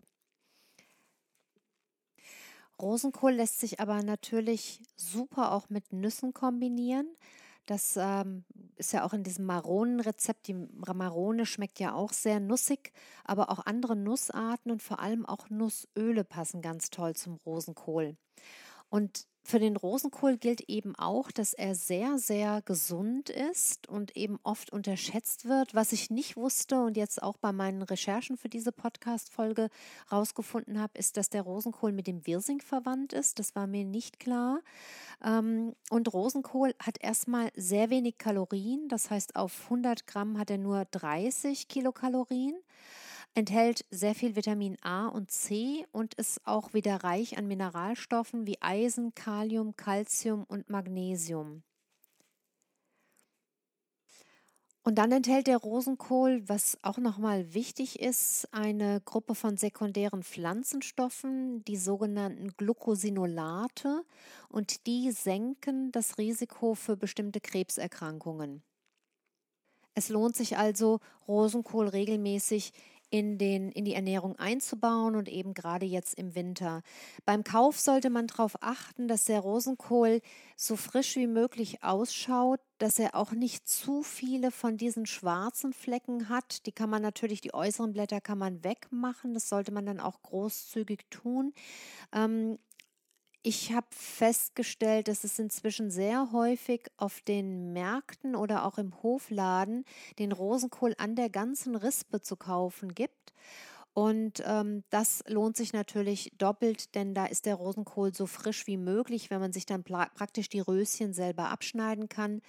Rosenkohl 2.81 3.33
lässt 3.33 3.59
sich 3.59 3.79
aber 3.79 4.03
natürlich 4.03 4.81
super 4.95 5.53
auch 5.53 5.69
mit 5.69 5.93
Nüssen 5.93 6.33
kombinieren. 6.33 7.07
Das 7.65 7.97
ähm, 7.97 8.43
ist 8.75 8.93
ja 8.93 9.03
auch 9.03 9.13
in 9.13 9.23
diesem 9.23 9.45
Maronenrezept. 9.45 10.47
Die 10.47 10.53
Marone 10.53 11.45
schmeckt 11.45 11.79
ja 11.79 11.93
auch 11.93 12.13
sehr 12.13 12.39
nussig, 12.39 12.91
aber 13.23 13.49
auch 13.49 13.65
andere 13.65 13.95
Nussarten 13.95 14.71
und 14.71 14.83
vor 14.83 14.99
allem 14.99 15.25
auch 15.25 15.49
Nussöle 15.49 16.23
passen 16.23 16.61
ganz 16.61 16.89
toll 16.89 17.15
zum 17.15 17.39
Rosenkohl. 17.45 18.17
Und 18.89 19.27
für 19.45 19.59
den 19.59 19.77
Rosenkohl 19.77 20.37
gilt 20.37 20.61
eben 20.61 20.95
auch, 20.95 21.29
dass 21.29 21.53
er 21.53 21.75
sehr, 21.75 22.17
sehr 22.17 22.63
gesund 22.63 23.29
ist 23.29 23.87
und 23.87 24.17
eben 24.17 24.39
oft 24.41 24.73
unterschätzt 24.73 25.47
wird. 25.47 25.75
Was 25.75 25.91
ich 25.91 26.09
nicht 26.09 26.35
wusste 26.35 26.81
und 26.81 26.97
jetzt 26.97 27.21
auch 27.21 27.37
bei 27.37 27.51
meinen 27.51 27.83
Recherchen 27.83 28.37
für 28.37 28.49
diese 28.49 28.71
Podcast-Folge 28.71 29.69
rausgefunden 30.11 30.81
habe, 30.81 30.97
ist, 30.97 31.15
dass 31.15 31.29
der 31.29 31.43
Rosenkohl 31.43 31.91
mit 31.91 32.07
dem 32.07 32.25
Wirsing 32.25 32.59
verwandt 32.59 33.13
ist. 33.13 33.37
Das 33.37 33.53
war 33.53 33.67
mir 33.67 33.85
nicht 33.85 34.19
klar. 34.19 34.61
Ähm, 35.23 35.75
und 35.91 36.11
Rosenkohl 36.11 36.73
hat 36.81 36.97
erstmal 36.99 37.51
sehr 37.55 37.91
wenig 37.91 38.17
Kalorien. 38.17 38.87
Das 38.87 39.11
heißt, 39.11 39.35
auf 39.35 39.65
100 39.65 40.07
Gramm 40.07 40.39
hat 40.39 40.49
er 40.49 40.57
nur 40.57 40.85
30 40.85 41.67
Kilokalorien 41.67 42.55
enthält 43.35 43.85
sehr 43.91 44.15
viel 44.15 44.35
Vitamin 44.35 44.77
A 44.81 45.07
und 45.07 45.29
C 45.29 45.85
und 45.91 46.13
ist 46.15 46.41
auch 46.47 46.73
wieder 46.73 47.03
reich 47.03 47.37
an 47.37 47.47
Mineralstoffen 47.47 48.47
wie 48.47 48.61
Eisen, 48.61 49.13
Kalium, 49.13 49.75
Calcium 49.75 50.45
und 50.45 50.69
Magnesium. 50.69 51.61
Und 54.83 54.95
dann 54.99 55.11
enthält 55.11 55.47
der 55.47 55.57
Rosenkohl, 55.57 56.47
was 56.47 56.77
auch 56.83 56.99
nochmal 56.99 57.55
wichtig 57.55 57.99
ist, 57.99 58.47
eine 58.53 59.01
Gruppe 59.01 59.33
von 59.33 59.57
sekundären 59.57 60.21
Pflanzenstoffen, 60.21 61.65
die 61.65 61.75
sogenannten 61.75 62.55
Glucosinolate, 62.55 64.05
und 64.47 64.85
die 64.85 65.11
senken 65.11 65.91
das 65.91 66.19
Risiko 66.19 66.75
für 66.75 66.95
bestimmte 66.95 67.41
Krebserkrankungen. 67.41 68.61
Es 69.95 70.09
lohnt 70.09 70.35
sich 70.35 70.57
also, 70.57 70.99
Rosenkohl 71.27 71.87
regelmäßig 71.87 72.73
in, 73.09 73.37
den, 73.37 73.71
in 73.71 73.85
die 73.85 73.93
Ernährung 73.93 74.37
einzubauen 74.37 75.15
und 75.15 75.29
eben 75.29 75.53
gerade 75.53 75.85
jetzt 75.85 76.15
im 76.15 76.35
Winter. 76.35 76.81
Beim 77.25 77.43
Kauf 77.43 77.79
sollte 77.79 78.09
man 78.09 78.27
darauf 78.27 78.61
achten, 78.61 79.07
dass 79.07 79.25
der 79.25 79.39
Rosenkohl 79.39 80.21
so 80.55 80.75
frisch 80.75 81.15
wie 81.15 81.27
möglich 81.27 81.83
ausschaut, 81.83 82.59
dass 82.77 82.99
er 82.99 83.15
auch 83.15 83.31
nicht 83.31 83.67
zu 83.67 84.03
viele 84.03 84.51
von 84.51 84.77
diesen 84.77 85.05
schwarzen 85.05 85.73
Flecken 85.73 86.29
hat. 86.29 86.65
Die 86.65 86.71
kann 86.71 86.89
man 86.89 87.01
natürlich, 87.01 87.41
die 87.41 87.53
äußeren 87.53 87.93
Blätter 87.93 88.21
kann 88.21 88.37
man 88.37 88.63
wegmachen. 88.63 89.33
Das 89.33 89.49
sollte 89.49 89.71
man 89.71 89.85
dann 89.85 89.99
auch 89.99 90.21
großzügig 90.21 91.05
tun. 91.09 91.53
Ähm, 92.13 92.57
ich 93.45 93.71
habe 93.73 93.85
festgestellt, 93.91 95.07
dass 95.07 95.23
es 95.23 95.37
inzwischen 95.37 95.91
sehr 95.91 96.31
häufig 96.31 96.87
auf 96.97 97.21
den 97.21 97.73
Märkten 97.73 98.35
oder 98.35 98.65
auch 98.65 98.79
im 98.79 99.03
Hofladen 99.03 99.85
den 100.17 100.31
Rosenkohl 100.31 100.95
an 100.97 101.15
der 101.15 101.29
ganzen 101.29 101.75
Rispe 101.75 102.21
zu 102.21 102.37
kaufen 102.37 102.95
gibt. 102.95 103.33
Und 103.93 104.43
ähm, 104.47 104.83
das 104.89 105.23
lohnt 105.27 105.57
sich 105.57 105.73
natürlich 105.73 106.31
doppelt, 106.39 106.95
denn 106.95 107.13
da 107.13 107.27
ist 107.27 107.45
der 107.45 107.53
Rosenkohl 107.53 108.15
so 108.15 108.25
frisch 108.25 108.65
wie 108.65 108.77
möglich, 108.77 109.29
wenn 109.29 109.39
man 109.39 109.53
sich 109.53 109.67
dann 109.67 109.83
praktisch 109.83 110.49
die 110.49 110.59
Röschen 110.59 111.13
selber 111.13 111.49
abschneiden 111.51 112.09
kann. 112.09 112.41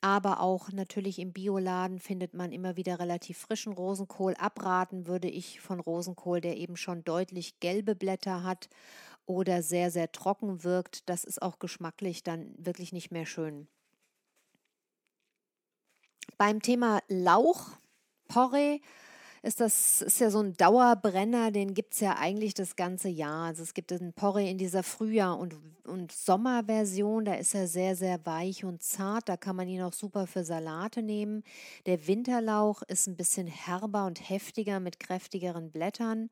Aber 0.00 0.40
auch 0.40 0.70
natürlich 0.70 1.18
im 1.18 1.32
Bioladen 1.32 1.98
findet 1.98 2.32
man 2.34 2.52
immer 2.52 2.76
wieder 2.76 2.98
relativ 3.00 3.36
frischen 3.36 3.72
Rosenkohl. 3.72 4.34
Abraten 4.38 5.06
würde 5.06 5.28
ich 5.28 5.60
von 5.60 5.80
Rosenkohl, 5.80 6.40
der 6.40 6.56
eben 6.56 6.76
schon 6.76 7.04
deutlich 7.04 7.60
gelbe 7.60 7.94
Blätter 7.94 8.42
hat 8.42 8.70
oder 9.30 9.62
sehr, 9.62 9.90
sehr 9.90 10.10
trocken 10.12 10.64
wirkt, 10.64 11.08
das 11.08 11.24
ist 11.24 11.40
auch 11.40 11.58
geschmacklich 11.58 12.22
dann 12.22 12.52
wirklich 12.58 12.92
nicht 12.92 13.10
mehr 13.10 13.26
schön. 13.26 13.68
Beim 16.36 16.60
Thema 16.60 17.00
Lauch, 17.08 17.68
Porree, 18.28 18.80
ist 19.42 19.60
das 19.60 20.02
ist 20.02 20.20
ja 20.20 20.30
so 20.30 20.40
ein 20.40 20.54
Dauerbrenner, 20.54 21.50
den 21.50 21.72
gibt 21.72 21.94
es 21.94 22.00
ja 22.00 22.16
eigentlich 22.18 22.52
das 22.54 22.76
ganze 22.76 23.08
Jahr. 23.08 23.46
Also 23.46 23.62
es 23.62 23.72
gibt 23.72 23.92
einen 23.92 24.12
Porree 24.12 24.50
in 24.50 24.58
dieser 24.58 24.82
Frühjahr- 24.82 25.38
und, 25.38 25.56
und 25.84 26.12
Sommerversion, 26.12 27.24
da 27.24 27.34
ist 27.34 27.54
er 27.54 27.66
sehr, 27.66 27.96
sehr 27.96 28.24
weich 28.26 28.64
und 28.64 28.82
zart. 28.82 29.28
Da 29.28 29.36
kann 29.36 29.56
man 29.56 29.68
ihn 29.68 29.82
auch 29.82 29.94
super 29.94 30.26
für 30.26 30.44
Salate 30.44 31.02
nehmen. 31.02 31.42
Der 31.86 32.06
Winterlauch 32.06 32.82
ist 32.82 33.06
ein 33.06 33.16
bisschen 33.16 33.46
herber 33.46 34.04
und 34.04 34.28
heftiger 34.28 34.78
mit 34.78 35.00
kräftigeren 35.00 35.70
Blättern. 35.70 36.30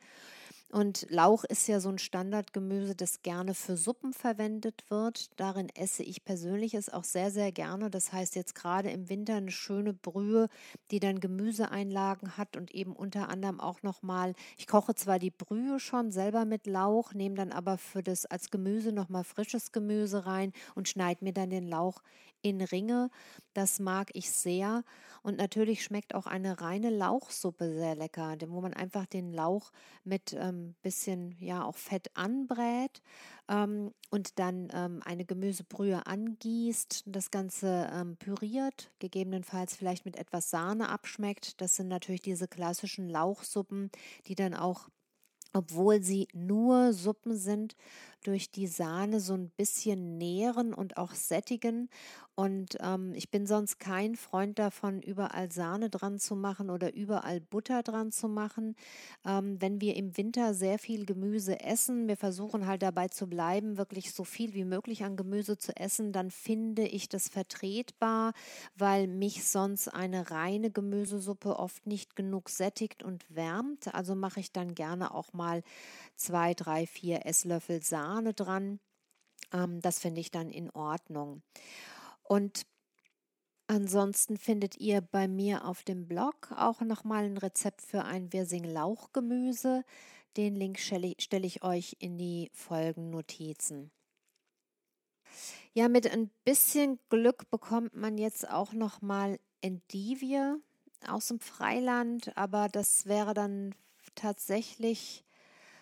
Und 0.70 1.06
Lauch 1.08 1.44
ist 1.44 1.66
ja 1.66 1.80
so 1.80 1.88
ein 1.88 1.98
Standardgemüse, 1.98 2.94
das 2.94 3.22
gerne 3.22 3.54
für 3.54 3.78
Suppen 3.78 4.12
verwendet 4.12 4.84
wird. 4.90 5.30
Darin 5.40 5.70
esse 5.74 6.02
ich 6.02 6.24
persönlich 6.26 6.74
es 6.74 6.90
auch 6.90 7.04
sehr, 7.04 7.30
sehr 7.30 7.52
gerne. 7.52 7.88
Das 7.88 8.12
heißt 8.12 8.36
jetzt 8.36 8.54
gerade 8.54 8.90
im 8.90 9.08
Winter 9.08 9.36
eine 9.36 9.50
schöne 9.50 9.94
Brühe, 9.94 10.48
die 10.90 11.00
dann 11.00 11.20
Gemüseeinlagen 11.20 12.36
hat 12.36 12.58
und 12.58 12.74
eben 12.74 12.94
unter 12.94 13.30
anderem 13.30 13.60
auch 13.60 13.82
nochmal, 13.82 14.34
ich 14.58 14.66
koche 14.66 14.94
zwar 14.94 15.18
die 15.18 15.30
Brühe 15.30 15.80
schon 15.80 16.10
selber 16.10 16.44
mit 16.44 16.66
Lauch, 16.66 17.14
nehme 17.14 17.36
dann 17.36 17.52
aber 17.52 17.78
für 17.78 18.02
das 18.02 18.26
als 18.26 18.50
Gemüse 18.50 18.92
nochmal 18.92 19.24
frisches 19.24 19.72
Gemüse 19.72 20.26
rein 20.26 20.52
und 20.74 20.86
schneide 20.86 21.24
mir 21.24 21.32
dann 21.32 21.48
den 21.48 21.66
Lauch 21.66 22.02
in 22.42 22.60
Ringe. 22.60 23.10
Das 23.54 23.80
mag 23.80 24.10
ich 24.12 24.30
sehr. 24.30 24.84
Und 25.22 25.36
natürlich 25.38 25.82
schmeckt 25.82 26.14
auch 26.14 26.26
eine 26.26 26.60
reine 26.60 26.90
Lauchsuppe 26.90 27.74
sehr 27.74 27.96
lecker, 27.96 28.36
wo 28.48 28.60
man 28.60 28.74
einfach 28.74 29.06
den 29.06 29.32
Lauch 29.32 29.72
mit 30.04 30.34
ähm, 30.38 30.57
bisschen, 30.82 31.36
ja, 31.40 31.64
auch 31.64 31.76
Fett 31.76 32.10
anbrät 32.14 33.02
ähm, 33.48 33.92
und 34.10 34.38
dann 34.38 34.68
ähm, 34.72 35.00
eine 35.04 35.24
Gemüsebrühe 35.24 36.06
angießt, 36.06 37.04
das 37.06 37.30
Ganze 37.30 37.90
ähm, 37.92 38.16
püriert, 38.16 38.90
gegebenenfalls 38.98 39.76
vielleicht 39.76 40.04
mit 40.04 40.16
etwas 40.16 40.50
Sahne 40.50 40.88
abschmeckt. 40.88 41.60
Das 41.60 41.76
sind 41.76 41.88
natürlich 41.88 42.22
diese 42.22 42.48
klassischen 42.48 43.08
Lauchsuppen, 43.08 43.90
die 44.26 44.34
dann 44.34 44.54
auch 44.54 44.88
obwohl 45.54 46.02
sie 46.02 46.28
nur 46.34 46.92
Suppen 46.92 47.36
sind, 47.36 47.74
durch 48.22 48.50
die 48.50 48.66
Sahne 48.66 49.20
so 49.20 49.34
ein 49.34 49.50
bisschen 49.50 50.18
nähren 50.18 50.74
und 50.74 50.96
auch 50.96 51.14
sättigen. 51.14 51.88
Und 52.38 52.76
ähm, 52.80 53.14
ich 53.14 53.30
bin 53.32 53.48
sonst 53.48 53.80
kein 53.80 54.14
Freund 54.14 54.60
davon, 54.60 55.02
überall 55.02 55.50
Sahne 55.50 55.90
dran 55.90 56.20
zu 56.20 56.36
machen 56.36 56.70
oder 56.70 56.94
überall 56.94 57.40
Butter 57.40 57.82
dran 57.82 58.12
zu 58.12 58.28
machen. 58.28 58.76
Ähm, 59.24 59.60
wenn 59.60 59.80
wir 59.80 59.96
im 59.96 60.16
Winter 60.16 60.54
sehr 60.54 60.78
viel 60.78 61.04
Gemüse 61.04 61.58
essen, 61.58 62.06
wir 62.06 62.16
versuchen 62.16 62.68
halt 62.68 62.82
dabei 62.82 63.08
zu 63.08 63.26
bleiben, 63.26 63.76
wirklich 63.76 64.12
so 64.12 64.22
viel 64.22 64.54
wie 64.54 64.64
möglich 64.64 65.02
an 65.02 65.16
Gemüse 65.16 65.58
zu 65.58 65.74
essen, 65.74 66.12
dann 66.12 66.30
finde 66.30 66.86
ich 66.86 67.08
das 67.08 67.28
vertretbar, 67.28 68.34
weil 68.76 69.08
mich 69.08 69.44
sonst 69.44 69.88
eine 69.88 70.30
reine 70.30 70.70
Gemüsesuppe 70.70 71.58
oft 71.58 71.88
nicht 71.88 72.14
genug 72.14 72.50
sättigt 72.50 73.02
und 73.02 73.24
wärmt. 73.34 73.92
Also 73.96 74.14
mache 74.14 74.38
ich 74.38 74.52
dann 74.52 74.76
gerne 74.76 75.12
auch 75.12 75.32
mal 75.32 75.64
zwei, 76.14 76.54
drei, 76.54 76.86
vier 76.86 77.26
Esslöffel 77.26 77.82
Sahne 77.82 78.08
dran. 78.22 78.80
Ähm, 79.52 79.80
das 79.80 79.98
finde 79.98 80.20
ich 80.20 80.30
dann 80.30 80.50
in 80.50 80.70
Ordnung. 80.70 81.42
Und 82.22 82.66
ansonsten 83.66 84.36
findet 84.36 84.78
ihr 84.78 85.00
bei 85.00 85.28
mir 85.28 85.64
auf 85.64 85.82
dem 85.82 86.06
Blog 86.06 86.52
auch 86.56 86.80
nochmal 86.80 87.24
ein 87.24 87.38
Rezept 87.38 87.82
für 87.82 88.04
ein 88.04 88.32
Wirsing-Lauchgemüse. 88.32 89.84
Den 90.36 90.54
Link 90.54 90.78
stelle 90.78 91.14
ich 91.16 91.62
euch 91.62 91.96
in 91.98 92.18
die 92.18 92.50
Folgennotizen. 92.52 93.90
Ja, 95.72 95.88
mit 95.88 96.10
ein 96.10 96.30
bisschen 96.44 96.98
Glück 97.08 97.50
bekommt 97.50 97.94
man 97.94 98.18
jetzt 98.18 98.48
auch 98.48 98.72
nochmal 98.72 99.38
Endivie 99.60 100.54
aus 101.06 101.28
dem 101.28 101.40
Freiland, 101.40 102.36
aber 102.36 102.68
das 102.68 103.06
wäre 103.06 103.34
dann 103.34 103.74
tatsächlich 104.14 105.24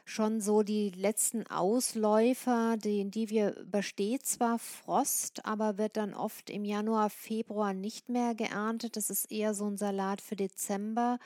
schon 0.08 0.40
so 0.40 0.62
die 0.62 0.90
letzten 0.90 1.48
Ausläufer, 1.48 2.76
die, 2.76 3.10
die 3.10 3.28
wir 3.28 3.56
übersteht 3.58 4.24
zwar 4.24 4.60
Frost, 4.60 5.44
aber 5.44 5.78
wird 5.78 5.96
dann 5.96 6.14
oft 6.14 6.48
im 6.48 6.64
Januar, 6.64 7.10
Februar 7.10 7.74
nicht 7.74 8.08
mehr 8.08 8.36
geerntet. 8.36 8.96
Das 8.96 9.10
ist 9.10 9.32
eher 9.32 9.52
so 9.52 9.66
ein 9.66 9.76
Salat 9.76 10.20
für 10.20 10.36
Dezember 10.36 11.18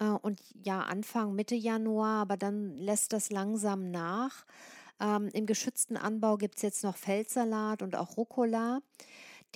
äh, 0.00 0.06
und 0.06 0.40
ja, 0.64 0.80
Anfang, 0.80 1.34
Mitte 1.34 1.54
Januar, 1.54 2.22
aber 2.22 2.38
dann 2.38 2.74
lässt 2.78 3.12
das 3.12 3.30
langsam 3.30 3.90
nach. 3.90 4.46
Ähm, 4.98 5.28
Im 5.34 5.44
geschützten 5.44 5.98
Anbau 5.98 6.38
gibt 6.38 6.56
es 6.56 6.62
jetzt 6.62 6.84
noch 6.84 6.96
Feldsalat 6.96 7.82
und 7.82 7.96
auch 7.96 8.16
Rucola. 8.16 8.80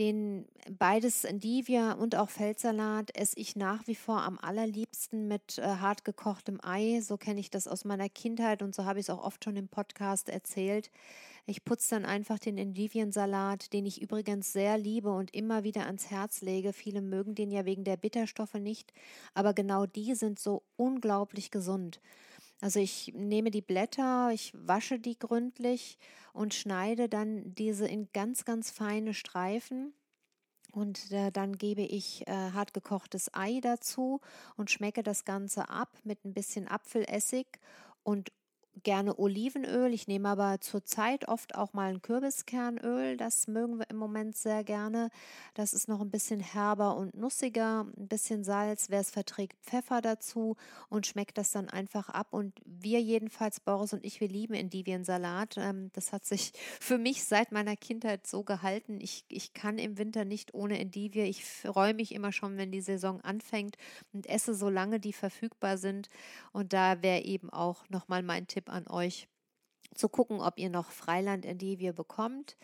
Den 0.01 0.47
beides 0.79 1.25
Endivia 1.25 1.93
und 1.93 2.17
auch 2.17 2.31
Feldsalat 2.31 3.15
esse 3.15 3.39
ich 3.39 3.55
nach 3.55 3.87
wie 3.87 3.95
vor 3.95 4.23
am 4.23 4.39
allerliebsten 4.39 5.29
mit 5.29 5.59
äh, 5.59 5.63
hart 5.63 6.07
gekochtem 6.07 6.59
Ei. 6.63 7.03
So 7.03 7.19
kenne 7.19 7.39
ich 7.39 7.51
das 7.51 7.69
aus 7.69 7.85
meiner 7.85 8.09
Kindheit 8.09 8.63
und 8.63 8.75
so 8.75 8.87
habe 8.87 8.99
ich 8.99 9.05
es 9.05 9.11
auch 9.11 9.23
oft 9.23 9.45
schon 9.45 9.57
im 9.57 9.69
Podcast 9.69 10.31
erzählt. 10.31 10.91
Ich 11.45 11.67
putze 11.67 11.97
dann 11.97 12.07
einfach 12.07 12.39
den 12.39 12.57
Endiviensalat, 12.57 13.75
den 13.75 13.85
ich 13.85 14.01
übrigens 14.01 14.55
sehr 14.55 14.79
liebe 14.79 15.11
und 15.11 15.35
immer 15.35 15.65
wieder 15.65 15.85
ans 15.85 16.11
Herz 16.11 16.41
lege. 16.41 16.73
Viele 16.73 17.03
mögen 17.03 17.35
den 17.35 17.51
ja 17.51 17.67
wegen 17.67 17.85
der 17.85 17.99
Bitterstoffe 17.99 18.55
nicht, 18.55 18.95
aber 19.35 19.53
genau 19.53 19.85
die 19.85 20.15
sind 20.15 20.39
so 20.39 20.63
unglaublich 20.77 21.51
gesund. 21.51 22.01
Also 22.61 22.79
ich 22.79 23.13
nehme 23.15 23.51
die 23.51 23.63
Blätter, 23.63 24.31
ich 24.33 24.53
wasche 24.55 24.99
die 24.99 25.19
gründlich 25.19 25.99
und 26.33 26.55
schneide 26.55 27.09
dann 27.09 27.55
diese 27.55 27.87
in 27.87 28.09
ganz, 28.13 28.45
ganz 28.45 28.71
feine 28.71 29.15
Streifen. 29.15 29.95
Und 30.73 31.11
äh, 31.11 31.33
dann 31.33 31.59
gebe 31.59 31.83
ich 31.83 32.27
äh, 32.29 32.33
hart 32.33 32.75
gekochtes 32.75 33.35
Ei 33.35 33.61
dazu 33.61 34.21
und 34.57 34.71
schmecke 34.71 35.03
das 35.03 35.25
Ganze 35.25 35.69
ab 35.69 35.91
mit 36.05 36.25
ein 36.25 36.35
bisschen 36.35 36.69
Apfelessig 36.69 37.47
und 38.05 38.31
gerne 38.83 39.19
Olivenöl. 39.19 39.93
Ich 39.93 40.09
nehme 40.09 40.29
aber 40.29 40.61
zurzeit 40.61 41.29
oft 41.29 41.55
auch 41.55 41.73
mal 41.73 41.91
ein 41.91 42.03
Kürbiskernöl. 42.03 43.17
Das 43.17 43.47
mögen 43.47 43.79
wir 43.79 43.91
im 43.91 43.97
Moment 43.97 44.37
sehr 44.37 44.65
gerne. 44.65 45.11
Das 45.55 45.73
ist 45.73 45.89
noch 45.89 46.01
ein 46.01 46.11
bisschen 46.11 46.41
herber 46.41 46.97
und 46.97 47.15
nussiger. 47.15 47.87
Ein 47.97 48.09
bisschen 48.09 48.45
Salz, 48.45 48.89
wer 48.89 49.01
es 49.01 49.11
verträgt, 49.11 49.59
Pfeffer 49.63 50.01
dazu 50.01 50.57
und 50.89 51.07
schmeckt 51.07 51.39
das 51.39 51.51
dann 51.51 51.69
einfach 51.69 52.09
ab. 52.09 52.29
Und 52.31 52.61
wir 52.65 53.01
jedenfalls, 53.01 53.61
Boris 53.61 53.93
und 53.93 54.05
ich, 54.05 54.21
wir 54.21 54.29
lieben 54.29 54.55
Endiviensalat. 54.55 55.57
Ähm, 55.59 55.91
das 55.93 56.13
hat 56.13 56.25
sich 56.25 56.53
für 56.81 56.99
mich 56.99 57.25
seit 57.25 57.53
meiner 57.53 57.77
Kindheit 57.77 58.27
so 58.27 58.45
gehalten. 58.45 58.99
Ich, 59.01 59.25
ich 59.29 59.53
kann 59.53 59.79
im 59.79 59.99
Winter 59.99 60.25
nicht 60.25 60.55
ohne 60.55 60.79
Endivie. 60.79 61.23
Ich 61.23 61.45
freue 61.45 61.95
mich 61.95 62.15
immer 62.15 62.33
schon, 62.33 62.57
wenn 62.57 62.73
die 62.73 62.81
Saison 62.81 63.21
anfängt 63.21 63.77
und 64.13 64.27
esse 64.27 64.55
so 64.55 64.69
lange 64.69 65.01
die 65.01 65.13
verfügbar 65.13 65.77
sind. 65.77 66.09
Und 66.53 66.73
da 66.73 67.03
wäre 67.03 67.23
eben 67.23 67.51
auch 67.51 67.89
nochmal 67.89 68.23
mein 68.23 68.47
Tipp 68.47 68.60
an 68.69 68.87
euch, 68.89 69.29
zu 69.95 70.09
gucken, 70.09 70.41
ob 70.41 70.59
ihr 70.59 70.71
noch 70.71 70.91
Freiland-Endivie 70.91 71.93
bekommt 71.93 72.57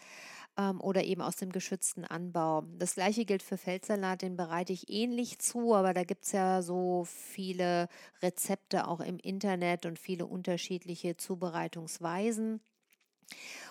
ähm, 0.56 0.80
oder 0.80 1.04
eben 1.04 1.22
aus 1.22 1.36
dem 1.36 1.50
geschützten 1.52 2.04
Anbau. 2.04 2.62
Das 2.78 2.94
gleiche 2.94 3.24
gilt 3.24 3.42
für 3.42 3.56
Feldsalat, 3.56 4.22
den 4.22 4.36
bereite 4.36 4.72
ich 4.72 4.88
ähnlich 4.88 5.38
zu, 5.38 5.74
aber 5.74 5.94
da 5.94 6.04
gibt 6.04 6.24
es 6.24 6.32
ja 6.32 6.62
so 6.62 7.04
viele 7.04 7.88
Rezepte 8.22 8.86
auch 8.86 9.00
im 9.00 9.18
Internet 9.18 9.86
und 9.86 9.98
viele 9.98 10.26
unterschiedliche 10.26 11.16
Zubereitungsweisen. 11.16 12.60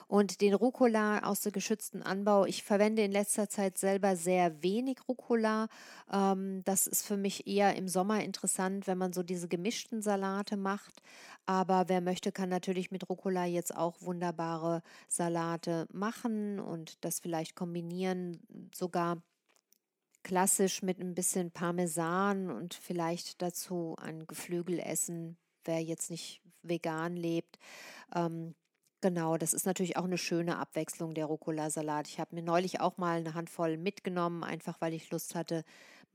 Und 0.07 0.41
den 0.41 0.53
Rucola 0.53 1.19
aus 1.23 1.41
dem 1.41 1.51
geschützten 1.51 2.03
Anbau, 2.03 2.45
ich 2.45 2.63
verwende 2.63 3.03
in 3.03 3.11
letzter 3.11 3.49
Zeit 3.49 3.77
selber 3.77 4.15
sehr 4.15 4.61
wenig 4.61 4.99
Rucola. 5.07 5.67
Ähm, 6.11 6.63
das 6.63 6.85
ist 6.85 7.05
für 7.05 7.17
mich 7.17 7.47
eher 7.47 7.75
im 7.75 7.87
Sommer 7.87 8.23
interessant, 8.23 8.85
wenn 8.87 8.97
man 8.99 9.13
so 9.13 9.23
diese 9.23 9.47
gemischten 9.47 10.01
Salate 10.01 10.57
macht. 10.57 11.01
Aber 11.45 11.85
wer 11.87 12.01
möchte, 12.01 12.31
kann 12.31 12.49
natürlich 12.49 12.91
mit 12.91 13.09
Rucola 13.09 13.45
jetzt 13.45 13.75
auch 13.75 14.01
wunderbare 14.01 14.83
Salate 15.07 15.87
machen 15.91 16.59
und 16.59 17.03
das 17.03 17.19
vielleicht 17.19 17.55
kombinieren, 17.55 18.39
sogar 18.73 19.21
klassisch 20.23 20.81
mit 20.81 20.99
ein 20.99 21.13
bisschen 21.13 21.51
Parmesan 21.51 22.49
und 22.49 22.73
vielleicht 22.73 23.41
dazu 23.41 23.95
ein 23.99 24.25
Geflügel 24.25 24.79
essen, 24.79 25.37
wer 25.63 25.81
jetzt 25.81 26.09
nicht 26.09 26.41
vegan 26.63 27.15
lebt. 27.15 27.59
Ähm, 28.15 28.55
Genau, 29.01 29.37
das 29.37 29.53
ist 29.53 29.65
natürlich 29.65 29.97
auch 29.97 30.05
eine 30.05 30.17
schöne 30.17 30.57
Abwechslung, 30.57 31.13
der 31.13 31.25
Rucola-Salat. 31.27 32.07
Ich 32.07 32.19
habe 32.19 32.35
mir 32.35 32.41
neulich 32.41 32.79
auch 32.79 32.97
mal 32.97 33.17
eine 33.19 33.33
Handvoll 33.35 33.77
mitgenommen, 33.77 34.43
einfach 34.43 34.81
weil 34.81 34.93
ich 34.93 35.11
Lust 35.11 35.35
hatte, 35.35 35.63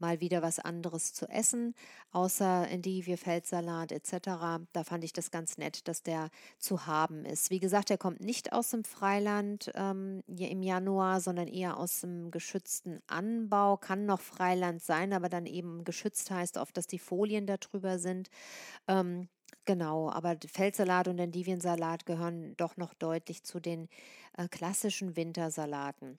mal 0.00 0.20
wieder 0.20 0.42
was 0.42 0.58
anderes 0.58 1.12
zu 1.12 1.28
essen, 1.28 1.74
außer 2.10 2.66
Endivie, 2.68 3.16
Feldsalat 3.18 3.92
etc. 3.92 4.66
Da 4.72 4.82
fand 4.82 5.04
ich 5.04 5.12
das 5.12 5.30
ganz 5.30 5.58
nett, 5.58 5.86
dass 5.88 6.02
der 6.02 6.30
zu 6.58 6.86
haben 6.86 7.24
ist. 7.26 7.50
Wie 7.50 7.60
gesagt, 7.60 7.90
der 7.90 7.98
kommt 7.98 8.20
nicht 8.20 8.52
aus 8.52 8.70
dem 8.70 8.82
Freiland 8.82 9.70
ähm, 9.74 10.22
im 10.26 10.62
Januar, 10.62 11.20
sondern 11.20 11.48
eher 11.48 11.76
aus 11.76 12.00
dem 12.00 12.30
geschützten 12.30 13.00
Anbau. 13.06 13.76
Kann 13.76 14.06
noch 14.06 14.20
Freiland 14.20 14.82
sein, 14.82 15.12
aber 15.12 15.28
dann 15.28 15.46
eben 15.46 15.84
geschützt 15.84 16.30
heißt 16.30 16.56
oft, 16.56 16.76
dass 16.76 16.86
die 16.86 16.98
Folien 16.98 17.46
darüber 17.46 17.98
sind. 17.98 18.30
Ähm, 18.88 19.28
Genau, 19.64 20.10
aber 20.10 20.36
Feldsalat 20.46 21.08
und 21.08 21.18
Endiviensalat 21.18 22.06
gehören 22.06 22.56
doch 22.56 22.76
noch 22.76 22.94
deutlich 22.94 23.44
zu 23.44 23.60
den 23.60 23.88
äh, 24.36 24.48
klassischen 24.48 25.16
Wintersalaten. 25.16 26.18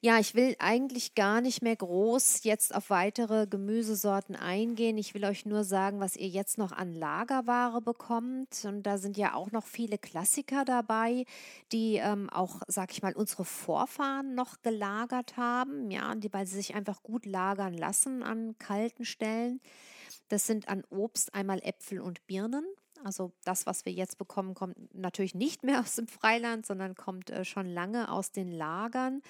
Ja, 0.00 0.18
ich 0.18 0.34
will 0.34 0.54
eigentlich 0.58 1.14
gar 1.14 1.40
nicht 1.40 1.62
mehr 1.62 1.76
groß 1.76 2.44
jetzt 2.44 2.74
auf 2.74 2.90
weitere 2.90 3.46
Gemüsesorten 3.46 4.36
eingehen. 4.36 4.98
Ich 4.98 5.14
will 5.14 5.24
euch 5.24 5.46
nur 5.46 5.64
sagen, 5.64 6.00
was 6.00 6.16
ihr 6.16 6.28
jetzt 6.28 6.58
noch 6.58 6.72
an 6.72 6.92
Lagerware 6.92 7.80
bekommt. 7.80 8.64
Und 8.64 8.82
da 8.82 8.98
sind 8.98 9.16
ja 9.16 9.34
auch 9.34 9.50
noch 9.52 9.64
viele 9.64 9.96
Klassiker 9.96 10.64
dabei, 10.64 11.24
die 11.72 11.96
ähm, 11.96 12.28
auch, 12.30 12.60
sag 12.66 12.92
ich 12.92 13.02
mal, 13.02 13.14
unsere 13.14 13.44
Vorfahren 13.44 14.34
noch 14.34 14.60
gelagert 14.62 15.36
haben. 15.38 15.90
Ja, 15.90 16.14
die, 16.14 16.32
weil 16.32 16.46
sie 16.46 16.56
sich 16.56 16.74
einfach 16.74 17.02
gut 17.02 17.24
lagern 17.24 17.74
lassen 17.74 18.22
an 18.22 18.56
kalten 18.58 19.04
Stellen. 19.04 19.60
Das 20.28 20.46
sind 20.46 20.68
an 20.68 20.84
Obst 20.90 21.34
einmal 21.34 21.60
Äpfel 21.62 22.00
und 22.00 22.26
Birnen. 22.26 22.64
Also 23.04 23.32
das, 23.44 23.66
was 23.66 23.84
wir 23.84 23.92
jetzt 23.92 24.16
bekommen, 24.16 24.54
kommt 24.54 24.76
natürlich 24.94 25.34
nicht 25.34 25.62
mehr 25.62 25.80
aus 25.80 25.96
dem 25.96 26.08
Freiland, 26.08 26.64
sondern 26.66 26.94
kommt 26.94 27.30
äh, 27.30 27.44
schon 27.44 27.66
lange 27.66 28.10
aus 28.10 28.32
den 28.32 28.48
Lagern. 28.48 29.20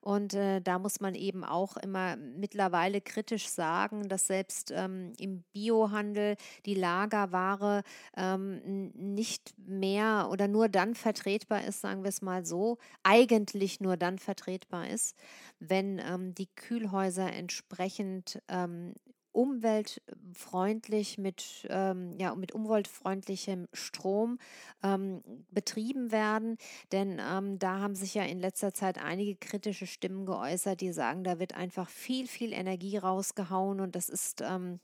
Und 0.00 0.32
äh, 0.32 0.60
da 0.60 0.78
muss 0.78 1.00
man 1.00 1.14
eben 1.14 1.44
auch 1.44 1.76
immer 1.76 2.16
mittlerweile 2.16 3.00
kritisch 3.00 3.48
sagen, 3.48 4.08
dass 4.08 4.26
selbst 4.26 4.72
ähm, 4.74 5.12
im 5.18 5.42
Biohandel 5.52 6.36
die 6.64 6.74
Lagerware 6.74 7.82
ähm, 8.16 8.90
nicht 8.94 9.54
mehr 9.58 10.28
oder 10.30 10.48
nur 10.48 10.68
dann 10.70 10.94
vertretbar 10.94 11.64
ist, 11.64 11.82
sagen 11.82 12.04
wir 12.04 12.08
es 12.08 12.22
mal 12.22 12.46
so, 12.46 12.78
eigentlich 13.02 13.80
nur 13.80 13.98
dann 13.98 14.18
vertretbar 14.18 14.88
ist, 14.88 15.14
wenn 15.58 15.98
ähm, 15.98 16.34
die 16.34 16.48
Kühlhäuser 16.54 17.30
entsprechend 17.30 18.40
ähm, 18.48 18.94
umweltfreundlich 19.38 21.16
mit, 21.16 21.64
ähm, 21.70 22.12
ja, 22.18 22.34
mit 22.34 22.50
umweltfreundlichem 22.50 23.68
Strom 23.72 24.40
ähm, 24.82 25.22
betrieben 25.52 26.10
werden. 26.10 26.58
Denn 26.90 27.20
ähm, 27.20 27.60
da 27.60 27.78
haben 27.78 27.94
sich 27.94 28.14
ja 28.14 28.24
in 28.24 28.40
letzter 28.40 28.74
Zeit 28.74 28.98
einige 28.98 29.36
kritische 29.36 29.86
Stimmen 29.86 30.26
geäußert, 30.26 30.80
die 30.80 30.90
sagen, 30.90 31.22
da 31.22 31.38
wird 31.38 31.54
einfach 31.54 31.88
viel, 31.88 32.26
viel 32.26 32.52
Energie 32.52 32.96
rausgehauen 32.96 33.78
und 33.78 33.94
das 33.94 34.08
ist 34.08 34.40
ähm, 34.40 34.80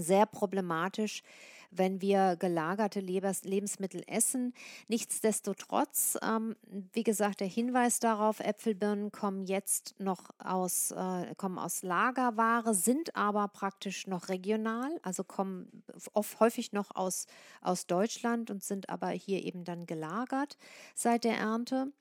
sehr 0.00 0.26
problematisch 0.26 1.22
wenn 1.70 2.00
wir 2.00 2.36
gelagerte 2.36 3.00
Lebensmittel 3.00 4.02
essen. 4.06 4.54
Nichtsdestotrotz, 4.88 6.18
ähm, 6.22 6.56
wie 6.92 7.02
gesagt, 7.02 7.40
der 7.40 7.46
Hinweis 7.46 8.00
darauf, 8.00 8.40
Äpfelbirnen 8.40 9.12
kommen 9.12 9.44
jetzt 9.44 9.94
noch 9.98 10.30
aus, 10.38 10.90
äh, 10.90 11.34
kommen 11.36 11.58
aus 11.58 11.82
Lagerware, 11.82 12.74
sind 12.74 13.14
aber 13.16 13.48
praktisch 13.48 14.06
noch 14.06 14.28
regional, 14.28 14.98
also 15.02 15.24
kommen 15.24 15.82
oft 16.12 16.40
häufig 16.40 16.72
noch 16.72 16.94
aus, 16.94 17.26
aus 17.60 17.86
Deutschland 17.86 18.50
und 18.50 18.62
sind 18.62 18.88
aber 18.88 19.08
hier 19.08 19.44
eben 19.44 19.64
dann 19.64 19.86
gelagert 19.86 20.56
seit 20.94 21.24
der 21.24 21.36
Ernte. 21.36 21.92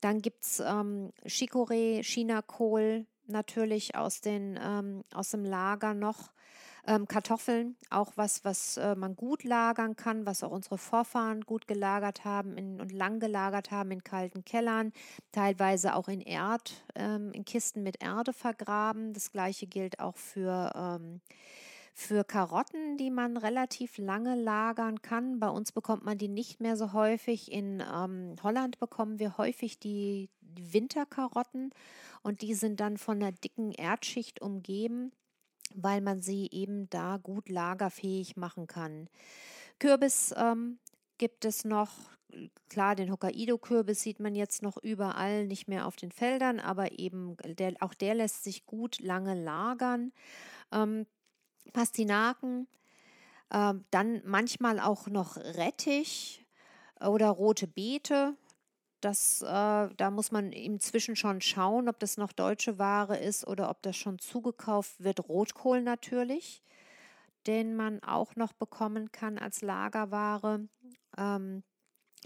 Dann 0.00 0.20
gibt 0.20 0.44
es 0.44 0.60
ähm, 0.60 1.12
Chicorée, 1.26 2.02
Chinakohl, 2.02 3.06
natürlich 3.26 3.96
aus, 3.96 4.20
den, 4.20 4.58
ähm, 4.62 5.04
aus 5.14 5.30
dem 5.30 5.44
Lager 5.44 5.94
noch. 5.94 6.32
Ähm, 6.84 7.06
Kartoffeln, 7.06 7.76
auch 7.90 8.12
was, 8.16 8.44
was 8.44 8.76
äh, 8.76 8.96
man 8.96 9.14
gut 9.14 9.44
lagern 9.44 9.94
kann, 9.94 10.26
was 10.26 10.42
auch 10.42 10.50
unsere 10.50 10.78
Vorfahren 10.78 11.42
gut 11.42 11.68
gelagert 11.68 12.24
haben 12.24 12.56
in, 12.56 12.80
und 12.80 12.90
lang 12.90 13.20
gelagert 13.20 13.70
haben 13.70 13.92
in 13.92 14.02
kalten 14.02 14.44
Kellern, 14.44 14.92
teilweise 15.30 15.94
auch 15.94 16.08
in 16.08 16.20
Erd, 16.20 16.84
ähm, 16.96 17.30
in 17.32 17.44
Kisten 17.44 17.84
mit 17.84 18.02
Erde 18.02 18.32
vergraben. 18.32 19.12
Das 19.12 19.30
gleiche 19.30 19.68
gilt 19.68 20.00
auch 20.00 20.16
für 20.16 20.72
ähm, 20.74 21.20
für 21.94 22.24
Karotten, 22.24 22.96
die 22.96 23.10
man 23.10 23.36
relativ 23.36 23.98
lange 23.98 24.34
lagern 24.34 25.02
kann. 25.02 25.38
Bei 25.38 25.48
uns 25.48 25.72
bekommt 25.72 26.04
man 26.04 26.18
die 26.18 26.28
nicht 26.28 26.60
mehr 26.60 26.76
so 26.76 26.92
häufig. 26.92 27.52
In 27.52 27.82
ähm, 27.94 28.34
Holland 28.42 28.78
bekommen 28.78 29.18
wir 29.18 29.36
häufig 29.36 29.78
die, 29.78 30.30
die 30.40 30.72
Winterkarotten 30.72 31.70
und 32.22 32.40
die 32.40 32.54
sind 32.54 32.80
dann 32.80 32.96
von 32.96 33.22
einer 33.22 33.32
dicken 33.32 33.72
Erdschicht 33.72 34.40
umgeben 34.40 35.12
weil 35.76 36.00
man 36.00 36.20
sie 36.20 36.48
eben 36.50 36.88
da 36.90 37.18
gut 37.22 37.48
lagerfähig 37.48 38.36
machen 38.36 38.66
kann. 38.66 39.08
Kürbis 39.78 40.34
ähm, 40.36 40.78
gibt 41.18 41.44
es 41.44 41.64
noch. 41.64 41.90
Klar, 42.70 42.96
den 42.96 43.10
Hokkaido-Kürbis 43.10 44.00
sieht 44.00 44.18
man 44.18 44.34
jetzt 44.34 44.62
noch 44.62 44.78
überall, 44.82 45.46
nicht 45.46 45.68
mehr 45.68 45.86
auf 45.86 45.96
den 45.96 46.10
Feldern, 46.10 46.60
aber 46.60 46.98
eben 46.98 47.36
der, 47.44 47.74
auch 47.80 47.92
der 47.92 48.14
lässt 48.14 48.42
sich 48.42 48.64
gut 48.64 49.00
lange 49.00 49.34
lagern. 49.34 50.12
Ähm, 50.72 51.06
Pastinaken, 51.74 52.68
äh, 53.50 53.74
dann 53.90 54.22
manchmal 54.24 54.80
auch 54.80 55.08
noch 55.08 55.36
Rettich 55.36 56.46
oder 57.00 57.28
rote 57.28 57.66
Beete. 57.66 58.34
Das, 59.02 59.42
äh, 59.42 59.46
da 59.96 60.10
muss 60.12 60.30
man 60.30 60.52
inzwischen 60.52 61.16
schon 61.16 61.40
schauen, 61.40 61.88
ob 61.88 61.98
das 61.98 62.18
noch 62.18 62.32
deutsche 62.32 62.78
Ware 62.78 63.18
ist 63.18 63.44
oder 63.46 63.68
ob 63.68 63.82
das 63.82 63.96
schon 63.96 64.20
zugekauft 64.20 65.02
wird. 65.02 65.28
Rotkohl 65.28 65.82
natürlich, 65.82 66.62
den 67.48 67.74
man 67.74 68.00
auch 68.04 68.36
noch 68.36 68.52
bekommen 68.52 69.10
kann 69.10 69.38
als 69.38 69.60
Lagerware. 69.60 70.68
Ähm, 71.18 71.64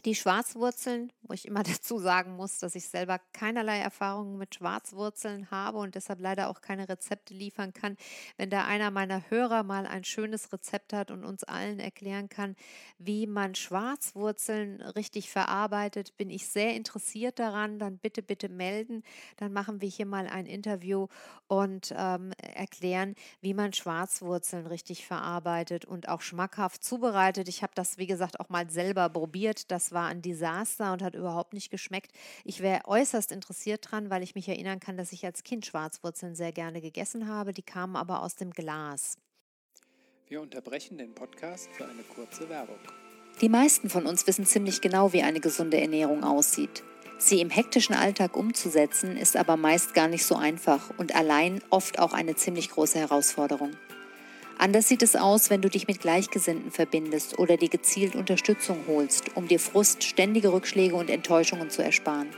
die 0.05 0.15
Schwarzwurzeln, 0.15 1.13
wo 1.23 1.33
ich 1.33 1.47
immer 1.47 1.63
dazu 1.63 1.99
sagen 1.99 2.37
muss, 2.37 2.59
dass 2.59 2.75
ich 2.75 2.89
selber 2.89 3.21
keinerlei 3.33 3.79
Erfahrungen 3.79 4.37
mit 4.39 4.55
Schwarzwurzeln 4.55 5.51
habe 5.51 5.79
und 5.79 5.95
deshalb 5.95 6.21
leider 6.21 6.49
auch 6.49 6.61
keine 6.61 6.89
Rezepte 6.89 7.35
liefern 7.35 7.73
kann. 7.73 7.97
Wenn 8.37 8.51
da 8.51 8.65
einer 8.65 8.91
meiner 8.91 9.31
Hörer 9.31 9.63
mal 9.63 9.87
ein 9.87 10.05
schönes 10.05 10.53
Rezept 10.53 10.93
hat 10.93 11.11
und 11.11 11.25
uns 11.25 11.45
allen 11.45 11.81
erklären 11.81 12.29
kann, 12.29 12.57
wie 12.99 13.27
man 13.27 13.55
Schwarzwurzeln 13.55 14.83
richtig 14.83 15.31
verarbeitet, 15.31 16.17
bin 16.17 16.31
ich 16.31 16.49
sehr 16.49 16.75
interessiert 16.75 17.39
daran. 17.39 17.79
Dann 17.79 17.99
bitte, 17.99 18.23
bitte 18.23 18.49
melden. 18.49 19.03
Dann 19.37 19.53
machen 19.53 19.81
wir 19.81 19.89
hier 19.89 20.07
mal 20.07 20.27
ein 20.27 20.47
Interview 20.47 21.09
und 21.49 21.95
ähm, 21.97 22.33
erklären, 22.55 23.15
wie 23.41 23.55
man 23.55 23.73
Schwarzwurzeln 23.73 24.67
richtig 24.67 25.07
verarbeitet 25.07 25.85
und 25.85 26.09
auch 26.09 26.21
schmackhaft 26.21 26.83
zubereitet. 26.83 27.49
Ich 27.49 27.63
habe 27.63 27.73
das, 27.75 27.99
wie 27.99 28.07
gesagt, 28.07 28.41
auch 28.41 28.49
mal 28.49 28.69
selber 28.71 29.09
probiert. 29.09 29.71
Das 29.71 29.86
war 29.93 30.07
ein 30.07 30.23
Desaster 30.23 30.93
und 30.93 31.03
hat 31.03 31.15
überhaupt 31.15 31.53
nicht 31.53 31.71
geschmeckt. 31.71 32.13
Ich 32.45 32.61
wäre 32.61 32.83
äußerst 32.87 33.33
interessiert 33.33 33.91
dran, 33.91 34.11
weil 34.11 34.23
ich 34.23 34.35
mich 34.35 34.49
erinnern 34.49 34.81
kann, 34.81 34.97
dass 34.97 35.13
ich 35.13 35.25
als 35.25 35.43
Kind 35.43 35.67
Schwarzwurzeln 35.67 36.35
sehr 36.35 36.53
gerne 36.53 36.81
gegessen 36.81 37.29
habe. 37.29 37.53
Die 37.53 37.63
kamen 37.63 37.97
aber 37.97 38.23
aus 38.23 38.37
dem 38.37 38.51
Glas. 38.51 39.17
Wir 40.29 40.41
unterbrechen 40.41 40.99
den 40.99 41.15
Podcast 41.15 41.69
für 41.73 41.85
eine 41.85 42.03
kurze 42.03 42.49
Werbung. 42.49 42.79
Die 43.41 43.49
meisten 43.49 43.91
von 43.91 44.07
uns 44.07 44.27
wissen 44.27 44.47
ziemlich 44.47 44.81
genau, 44.81 45.13
wie 45.13 45.23
eine 45.23 45.41
gesunde 45.41 45.79
Ernährung 45.79 46.25
aussieht. 46.25 46.83
Sie 47.19 47.41
im 47.41 47.51
hektischen 47.51 47.95
Alltag 47.95 48.37
umzusetzen, 48.37 49.17
ist 49.17 49.37
aber 49.37 49.57
meist 49.57 49.95
gar 49.95 50.09
nicht 50.09 50.25
so 50.25 50.35
einfach 50.35 50.91
und 50.99 51.15
allein 51.15 51.63
oft 51.71 51.99
auch 51.99 52.13
eine 52.13 52.35
ziemlich 52.35 52.71
große 52.71 52.99
Herausforderung. 52.99 53.71
Anders 54.59 54.89
sieht 54.89 55.03
es 55.03 55.17
aus, 55.17 55.51
wenn 55.51 55.61
du 55.61 55.69
dich 55.69 55.87
mit 55.87 56.01
Gleichgesinnten 56.01 56.71
verbindest 56.71 57.39
oder 57.39 57.57
dir 57.57 57.69
gezielt 57.69 58.17
Unterstützung 58.17 58.79
holst, 58.89 59.37
um 59.37 59.49
dir 59.49 59.61
Frust, 59.61 60.03
ständige 60.03 60.53
Rückschläge 60.53 60.95
und 60.95 61.11
Enttäuschungen 61.11 61.69
zu 61.69 61.83
ersparen. 61.83 62.29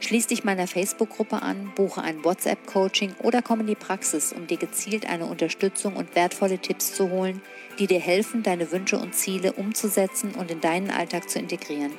Schließ 0.00 0.26
dich 0.26 0.42
meiner 0.42 0.66
Facebook-Gruppe 0.66 1.42
an, 1.42 1.70
buche 1.76 2.02
ein 2.02 2.24
WhatsApp-Coaching 2.24 3.14
oder 3.22 3.40
komm 3.40 3.60
in 3.60 3.68
die 3.68 3.76
Praxis, 3.76 4.32
um 4.32 4.46
dir 4.48 4.56
gezielt 4.56 5.06
eine 5.06 5.26
Unterstützung 5.26 5.94
und 5.94 6.16
wertvolle 6.16 6.58
Tipps 6.58 6.94
zu 6.94 7.10
holen, 7.10 7.40
die 7.78 7.86
dir 7.86 8.00
helfen, 8.00 8.42
deine 8.42 8.72
Wünsche 8.72 8.98
und 8.98 9.14
Ziele 9.14 9.52
umzusetzen 9.52 10.34
und 10.34 10.50
in 10.50 10.60
deinen 10.60 10.90
Alltag 10.90 11.30
zu 11.30 11.38
integrieren. 11.38 11.92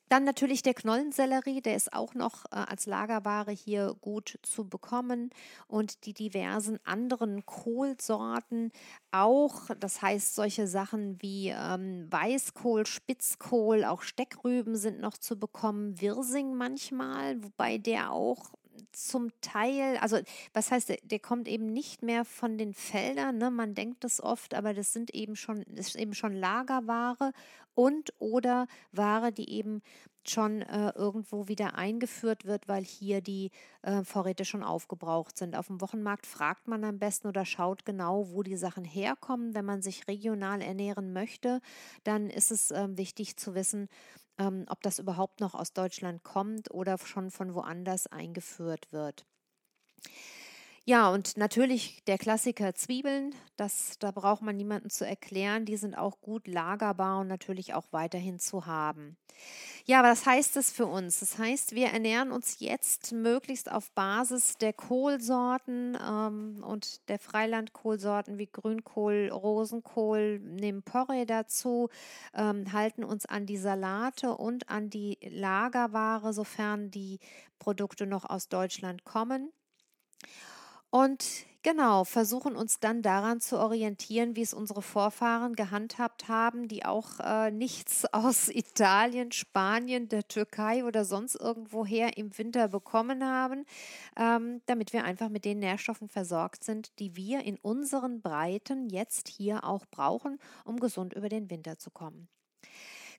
Dann 0.10 0.24
natürlich 0.24 0.64
der 0.64 0.74
Knollensellerie, 0.74 1.62
der 1.62 1.76
ist 1.76 1.94
auch 1.94 2.16
noch 2.16 2.46
äh, 2.46 2.56
als 2.56 2.88
Lagerware 2.88 3.52
hier 3.52 3.96
gut 4.02 4.40
zu 4.42 4.68
bekommen 4.68 5.30
und 5.68 6.06
die 6.06 6.14
diversen 6.14 6.80
anderen 6.84 7.46
Kohlsorten 7.46 8.72
auch. 9.12 9.70
Das 9.80 10.02
heißt, 10.02 10.34
solche 10.34 10.68
Sachen 10.68 11.22
wie 11.22 11.50
ähm, 11.50 12.08
Weißkohl, 12.10 12.88
Spitzkohl, 12.88 13.86
auch 13.86 14.02
Steckrüben 14.02 14.76
sind 14.76 15.00
noch 15.00 15.18
zu 15.18 15.40
bekommen, 15.40 16.02
Wirsing 16.02 16.56
manchmal, 16.56 17.44
wobei 17.44 17.78
der 17.78 18.12
auch 18.12 18.54
zum 18.92 19.30
Teil, 19.42 19.98
also 19.98 20.20
was 20.54 20.72
heißt, 20.72 20.94
der 21.04 21.20
kommt 21.20 21.48
eben 21.48 21.72
nicht 21.72 22.04
mehr 22.04 22.26
von 22.26 22.58
den 22.58 22.74
Feldern, 22.74 23.38
ne? 23.38 23.52
man 23.52 23.76
denkt 23.76 24.04
das 24.04 24.22
oft, 24.22 24.54
aber 24.54 24.74
das 24.74 24.94
sind 24.94 25.14
eben 25.14 25.36
schon, 25.36 25.62
ist 25.64 25.96
eben 25.96 26.14
schon 26.14 26.34
Lagerware 26.34 27.32
und 27.76 28.14
oder 28.20 28.68
Ware, 28.92 29.32
die 29.32 29.50
eben 29.50 29.82
schon 30.28 30.62
äh, 30.62 30.92
irgendwo 30.96 31.48
wieder 31.48 31.76
eingeführt 31.76 32.46
wird, 32.46 32.68
weil 32.68 32.84
hier 32.84 33.22
die 33.22 33.52
äh, 33.82 34.04
Vorräte 34.04 34.46
schon 34.46 34.64
aufgebraucht 34.64 35.38
sind. 35.38 35.56
Auf 35.56 35.68
dem 35.68 35.82
Wochenmarkt 35.82 36.28
fragt 36.28 36.68
man 36.68 36.84
am 36.84 37.00
besten 37.00 37.28
oder 37.28 37.46
schaut 37.46 37.86
genau, 37.86 38.30
wo 38.32 38.44
die 38.44 38.58
Sachen 38.58 38.84
herkommen. 38.84 39.56
Wenn 39.56 39.66
man 39.66 39.82
sich 39.82 40.08
regional 40.08 40.62
ernähren 40.62 41.14
möchte, 41.14 41.62
dann 42.04 42.30
ist 42.30 42.52
es 42.52 42.72
äh, 42.72 42.88
wichtig 42.92 43.38
zu 43.38 43.56
wissen, 43.56 43.88
ähm, 44.40 44.66
ob 44.70 44.82
das 44.82 45.00
überhaupt 45.00 45.40
noch 45.42 45.54
aus 45.54 45.74
Deutschland 45.74 46.24
kommt 46.24 46.72
oder 46.72 46.98
schon 46.98 47.30
von 47.32 47.54
woanders 47.54 48.08
eingeführt 48.08 48.92
wird. 48.92 49.26
Ja, 50.86 51.10
und 51.10 51.38
natürlich 51.38 52.04
der 52.06 52.18
Klassiker 52.18 52.74
Zwiebeln, 52.74 53.36
das, 53.58 54.00
da 54.00 54.12
braucht 54.12 54.42
man 54.42 54.58
niemanden 54.58 54.90
zu 54.90 55.06
erklären, 55.06 55.66
die 55.66 55.78
sind 55.78 55.96
auch 55.96 56.20
gut 56.22 56.48
lagerbar 56.48 57.20
und 57.20 57.28
natürlich 57.28 57.74
auch 57.74 57.86
weiterhin 57.92 58.40
zu 58.40 58.66
haben. 58.66 59.18
Ja, 59.86 60.04
was 60.04 60.26
heißt 60.26 60.56
das 60.56 60.72
für 60.72 60.86
uns? 60.86 61.20
Das 61.20 61.38
heißt, 61.38 61.74
wir 61.74 61.88
ernähren 61.88 62.32
uns 62.32 62.60
jetzt 62.60 63.12
möglichst 63.12 63.72
auf 63.72 63.92
Basis 63.92 64.56
der 64.58 64.74
Kohlsorten 64.74 65.98
ähm, 66.02 66.64
und 66.64 67.08
der 67.10 67.20
Freilandkohlsorten 67.20 68.38
wie 68.38 68.48
Grünkohl, 68.48 69.30
Rosenkohl, 69.32 70.40
nehmen 70.40 70.84
Porree 70.84 71.26
dazu, 71.26 71.90
ähm, 72.34 72.72
halten 72.72 73.04
uns 73.04 73.26
an 73.26 73.46
die 73.46 73.58
Salate 73.58 74.36
und 74.36 74.70
an 74.70 74.90
die 74.90 75.18
Lagerware, 75.22 76.34
sofern 76.34 76.92
die 76.92 77.20
Produkte 77.58 78.06
noch 78.06 78.30
aus 78.30 78.50
Deutschland 78.50 79.06
kommen. 79.06 79.52
Und 80.92 81.46
genau, 81.62 82.04
versuchen 82.04 82.56
uns 82.56 82.80
dann 82.80 83.02
daran 83.02 83.42
zu 83.42 83.60
orientieren, 83.60 84.36
wie 84.36 84.42
es 84.42 84.54
unsere 84.54 84.82
Vorfahren 84.82 85.56
gehandhabt 85.56 86.28
haben, 86.28 86.68
die 86.68 86.84
auch 86.84 87.20
äh, 87.20 87.52
nichts 87.52 88.06
aus 88.14 88.50
Italien, 88.50 89.32
Spanien, 89.32 90.10
der 90.10 90.28
Türkei 90.28 90.84
oder 90.84 91.06
sonst 91.06 91.36
irgendwoher 91.36 92.18
im 92.18 92.36
Winter 92.38 92.70
bekommen 92.70 93.24
haben, 93.24 93.66
ähm, 94.18 94.62
damit 94.66 94.94
wir 94.94 95.04
einfach 95.04 95.30
mit 95.30 95.46
den 95.46 95.60
Nährstoffen 95.60 96.10
versorgt 96.10 96.64
sind, 96.64 96.98
die 97.00 97.16
wir 97.16 97.44
in 97.44 97.58
unseren 97.58 98.22
Breiten 98.22 98.90
jetzt 98.90 99.28
hier 99.28 99.64
auch 99.64 99.86
brauchen, 99.86 100.40
um 100.66 100.80
gesund 100.80 101.14
über 101.14 101.30
den 101.30 101.50
Winter 101.50 101.78
zu 101.78 101.92
kommen. 101.92 102.28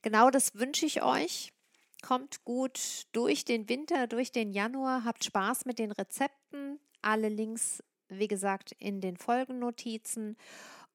Genau 0.01 0.29
das 0.29 0.55
wünsche 0.55 0.85
ich 0.85 1.03
euch. 1.03 1.53
Kommt 2.01 2.43
gut 2.43 3.05
durch 3.11 3.45
den 3.45 3.69
Winter, 3.69 4.07
durch 4.07 4.31
den 4.31 4.51
Januar, 4.51 5.05
habt 5.05 5.23
Spaß 5.23 5.65
mit 5.65 5.77
den 5.77 5.91
Rezepten, 5.91 6.79
alle 7.01 7.29
Links, 7.29 7.83
wie 8.09 8.27
gesagt, 8.27 8.73
in 8.73 9.01
den 9.01 9.17
Folgennotizen. 9.17 10.37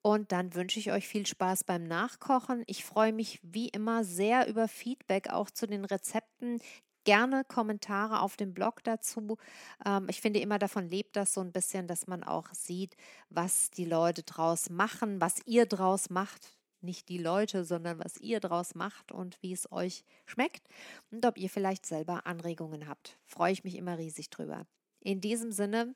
Und 0.03 0.31
dann 0.31 0.55
wünsche 0.55 0.79
ich 0.79 0.93
euch 0.93 1.09
viel 1.09 1.27
Spaß 1.27 1.65
beim 1.65 1.83
Nachkochen. 1.83 2.63
Ich 2.69 2.85
freue 2.85 3.13
mich 3.13 3.41
wie 3.43 3.69
immer 3.69 4.05
sehr 4.05 4.47
über 4.47 4.69
Feedback 4.69 5.31
auch 5.31 5.51
zu 5.51 5.67
den 5.67 5.85
Rezepten. 5.85 6.61
Gerne 7.03 7.45
Kommentare 7.45 8.21
auf 8.21 8.37
dem 8.37 8.55
Blog 8.55 8.85
dazu. 8.85 9.37
Ähm, 9.85 10.07
ich 10.09 10.21
finde 10.21 10.39
immer 10.39 10.61
davon 10.61 10.89
lebt 10.89 11.17
das 11.17 11.35
so 11.35 11.41
ein 11.41 11.51
bisschen, 11.51 11.89
dass 11.89 12.07
man 12.07 12.23
auch 12.23 12.53
sieht, 12.53 12.97
was 13.31 13.71
die 13.71 13.85
Leute 13.85 14.23
draus 14.23 14.71
machen, 14.71 15.21
was 15.21 15.41
ihr 15.45 15.67
draus 15.67 16.09
macht. 16.09 16.57
Nicht 16.83 17.09
die 17.09 17.19
Leute, 17.19 17.65
sondern 17.65 17.99
was 17.99 18.17
ihr 18.19 18.39
draus 18.39 18.77
macht 18.77 19.11
und 19.11 19.43
wie 19.43 19.53
es 19.53 19.73
euch 19.73 20.05
schmeckt 20.25 20.69
und 21.11 21.27
ob 21.27 21.37
ihr 21.37 21.51
vielleicht 21.51 21.85
selber 21.85 22.27
Anregungen 22.27 22.87
habt. 22.87 23.19
Freue 23.25 23.53
ich 23.53 23.65
mich 23.65 23.75
immer 23.75 23.99
riesig 23.99 24.31
drüber. 24.31 24.67
In 25.07 25.21
diesem 25.21 25.53
Sinne, 25.53 25.95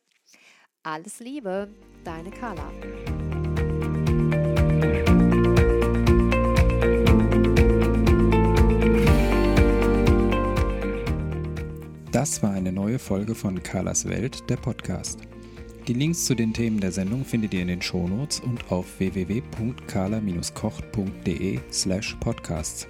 alles 0.85 1.19
Liebe, 1.19 1.69
deine 2.05 2.31
Carla. 2.31 2.71
Das 12.13 12.41
war 12.45 12.53
eine 12.53 12.71
neue 12.71 13.01
Folge 13.01 13.35
von 13.35 13.61
Carlas 13.65 14.09
Welt, 14.09 14.49
der 14.49 14.59
Podcast. 14.59 15.19
Die 15.89 15.95
Links 15.95 16.27
zu 16.27 16.37
den 16.37 16.55
Themen 16.55 16.79
der 16.79 16.93
Sendung 16.93 17.25
findet 17.25 17.53
ihr 17.53 17.63
in 17.63 17.69
den 17.69 17.83
Shownotes 17.83 18.39
und 18.39 18.71
auf 18.71 19.01
www.carla-kocht.de 19.01 21.59
slash 21.73 22.15
podcasts. 22.21 22.87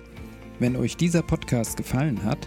Wenn 0.58 0.76
euch 0.76 0.98
dieser 0.98 1.22
Podcast 1.22 1.78
gefallen 1.78 2.22
hat, 2.22 2.46